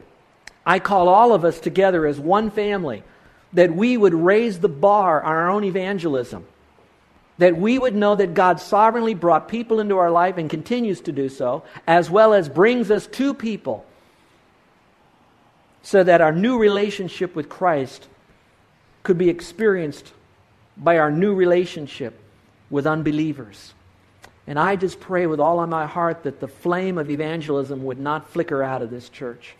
I 0.66 0.80
call 0.80 1.10
all 1.10 1.34
of 1.34 1.46
us 1.46 1.60
together 1.60 2.08
as 2.08 2.20
one 2.20 2.50
family 2.50 3.04
that 3.52 3.76
we 3.76 3.98
would 3.98 4.16
raise 4.16 4.60
the 4.60 4.70
bar 4.70 5.22
on 5.22 5.32
our 5.32 5.52
own 5.52 5.64
evangelism 5.64 6.48
that 7.38 7.58
we 7.58 7.80
would 7.80 7.96
know 7.96 8.16
that 8.16 8.34
God 8.34 8.60
sovereignly 8.60 9.14
brought 9.14 9.48
people 9.48 9.80
into 9.80 9.98
our 9.98 10.12
life 10.12 10.38
and 10.38 10.50
continues 10.50 11.02
to 11.02 11.12
do 11.12 11.30
so, 11.30 11.64
as 11.88 12.10
well 12.10 12.34
as 12.34 12.48
brings 12.48 12.92
us 12.92 13.08
to 13.08 13.34
people, 13.34 13.86
so 15.82 16.04
that 16.04 16.22
our 16.22 16.32
new 16.32 16.58
relationship 16.58 17.36
with 17.36 17.50
Christ 17.50 18.08
could 19.02 19.18
be 19.18 19.30
experienced 19.30 20.14
by 20.78 20.98
our 20.98 21.12
new 21.12 21.34
relationship 21.34 22.20
with 22.70 22.88
unbelievers. 22.88 23.74
And 24.48 24.60
I 24.60 24.76
just 24.76 25.00
pray 25.00 25.26
with 25.26 25.40
all 25.40 25.62
of 25.62 25.70
my 25.70 25.86
heart 25.86 26.24
that 26.24 26.40
the 26.40 26.48
flame 26.48 26.98
of 26.98 27.10
evangelism 27.10 27.84
would 27.86 28.00
not 28.00 28.30
flicker 28.30 28.62
out 28.62 28.82
of 28.82 28.90
this 28.90 29.10
church. 29.10 29.56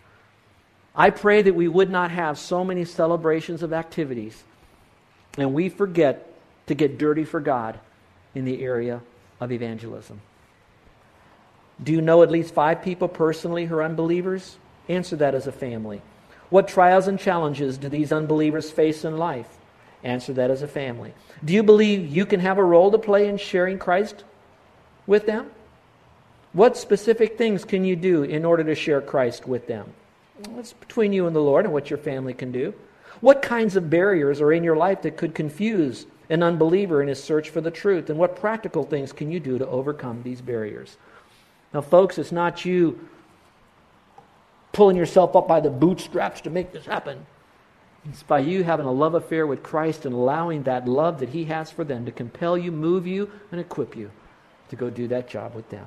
I 0.94 1.10
pray 1.10 1.42
that 1.42 1.54
we 1.54 1.68
would 1.68 1.90
not 1.90 2.10
have 2.10 2.38
so 2.38 2.64
many 2.64 2.84
celebrations 2.84 3.62
of 3.62 3.72
activities 3.72 4.42
and 5.38 5.54
we 5.54 5.68
forget 5.68 6.33
to 6.66 6.74
get 6.74 6.98
dirty 6.98 7.24
for 7.24 7.40
God 7.40 7.78
in 8.34 8.44
the 8.44 8.62
area 8.62 9.00
of 9.40 9.52
evangelism. 9.52 10.20
Do 11.82 11.92
you 11.92 12.00
know 12.00 12.22
at 12.22 12.30
least 12.30 12.54
five 12.54 12.82
people 12.82 13.08
personally 13.08 13.66
who 13.66 13.74
are 13.76 13.82
unbelievers? 13.82 14.56
Answer 14.88 15.16
that 15.16 15.34
as 15.34 15.46
a 15.46 15.52
family. 15.52 16.02
What 16.50 16.68
trials 16.68 17.08
and 17.08 17.18
challenges 17.18 17.78
do 17.78 17.88
these 17.88 18.12
unbelievers 18.12 18.70
face 18.70 19.04
in 19.04 19.16
life? 19.16 19.48
Answer 20.02 20.34
that 20.34 20.50
as 20.50 20.62
a 20.62 20.68
family. 20.68 21.14
Do 21.44 21.52
you 21.52 21.62
believe 21.62 22.06
you 22.06 22.26
can 22.26 22.40
have 22.40 22.58
a 22.58 22.64
role 22.64 22.90
to 22.90 22.98
play 22.98 23.26
in 23.26 23.38
sharing 23.38 23.78
Christ 23.78 24.22
with 25.06 25.26
them? 25.26 25.50
What 26.52 26.76
specific 26.76 27.36
things 27.36 27.64
can 27.64 27.84
you 27.84 27.96
do 27.96 28.22
in 28.22 28.44
order 28.44 28.62
to 28.64 28.74
share 28.74 29.00
Christ 29.00 29.48
with 29.48 29.66
them? 29.66 29.92
It's 30.58 30.74
between 30.74 31.12
you 31.12 31.26
and 31.26 31.34
the 31.34 31.40
Lord 31.40 31.64
and 31.64 31.72
what 31.72 31.90
your 31.90 31.98
family 31.98 32.34
can 32.34 32.52
do. 32.52 32.74
What 33.20 33.42
kinds 33.42 33.76
of 33.76 33.90
barriers 33.90 34.40
are 34.40 34.52
in 34.52 34.62
your 34.62 34.76
life 34.76 35.02
that 35.02 35.16
could 35.16 35.34
confuse 35.34 36.06
an 36.28 36.42
unbeliever 36.42 37.02
in 37.02 37.08
his 37.08 37.22
search 37.22 37.50
for 37.50 37.60
the 37.60 37.70
truth? 37.70 38.10
And 38.10 38.18
what 38.18 38.36
practical 38.36 38.84
things 38.84 39.12
can 39.12 39.30
you 39.30 39.40
do 39.40 39.58
to 39.58 39.66
overcome 39.66 40.22
these 40.22 40.40
barriers? 40.40 40.96
Now, 41.72 41.80
folks, 41.80 42.18
it's 42.18 42.32
not 42.32 42.64
you 42.64 43.08
pulling 44.72 44.96
yourself 44.96 45.34
up 45.36 45.48
by 45.48 45.60
the 45.60 45.70
bootstraps 45.70 46.40
to 46.42 46.50
make 46.50 46.72
this 46.72 46.86
happen. 46.86 47.26
It's 48.08 48.22
by 48.22 48.40
you 48.40 48.64
having 48.64 48.86
a 48.86 48.92
love 48.92 49.14
affair 49.14 49.46
with 49.46 49.62
Christ 49.62 50.04
and 50.04 50.14
allowing 50.14 50.64
that 50.64 50.86
love 50.86 51.20
that 51.20 51.30
He 51.30 51.44
has 51.46 51.70
for 51.70 51.84
them 51.84 52.04
to 52.04 52.12
compel 52.12 52.58
you, 52.58 52.70
move 52.70 53.06
you, 53.06 53.30
and 53.50 53.60
equip 53.60 53.96
you 53.96 54.10
to 54.68 54.76
go 54.76 54.90
do 54.90 55.08
that 55.08 55.28
job 55.28 55.54
with 55.54 55.70
them. 55.70 55.86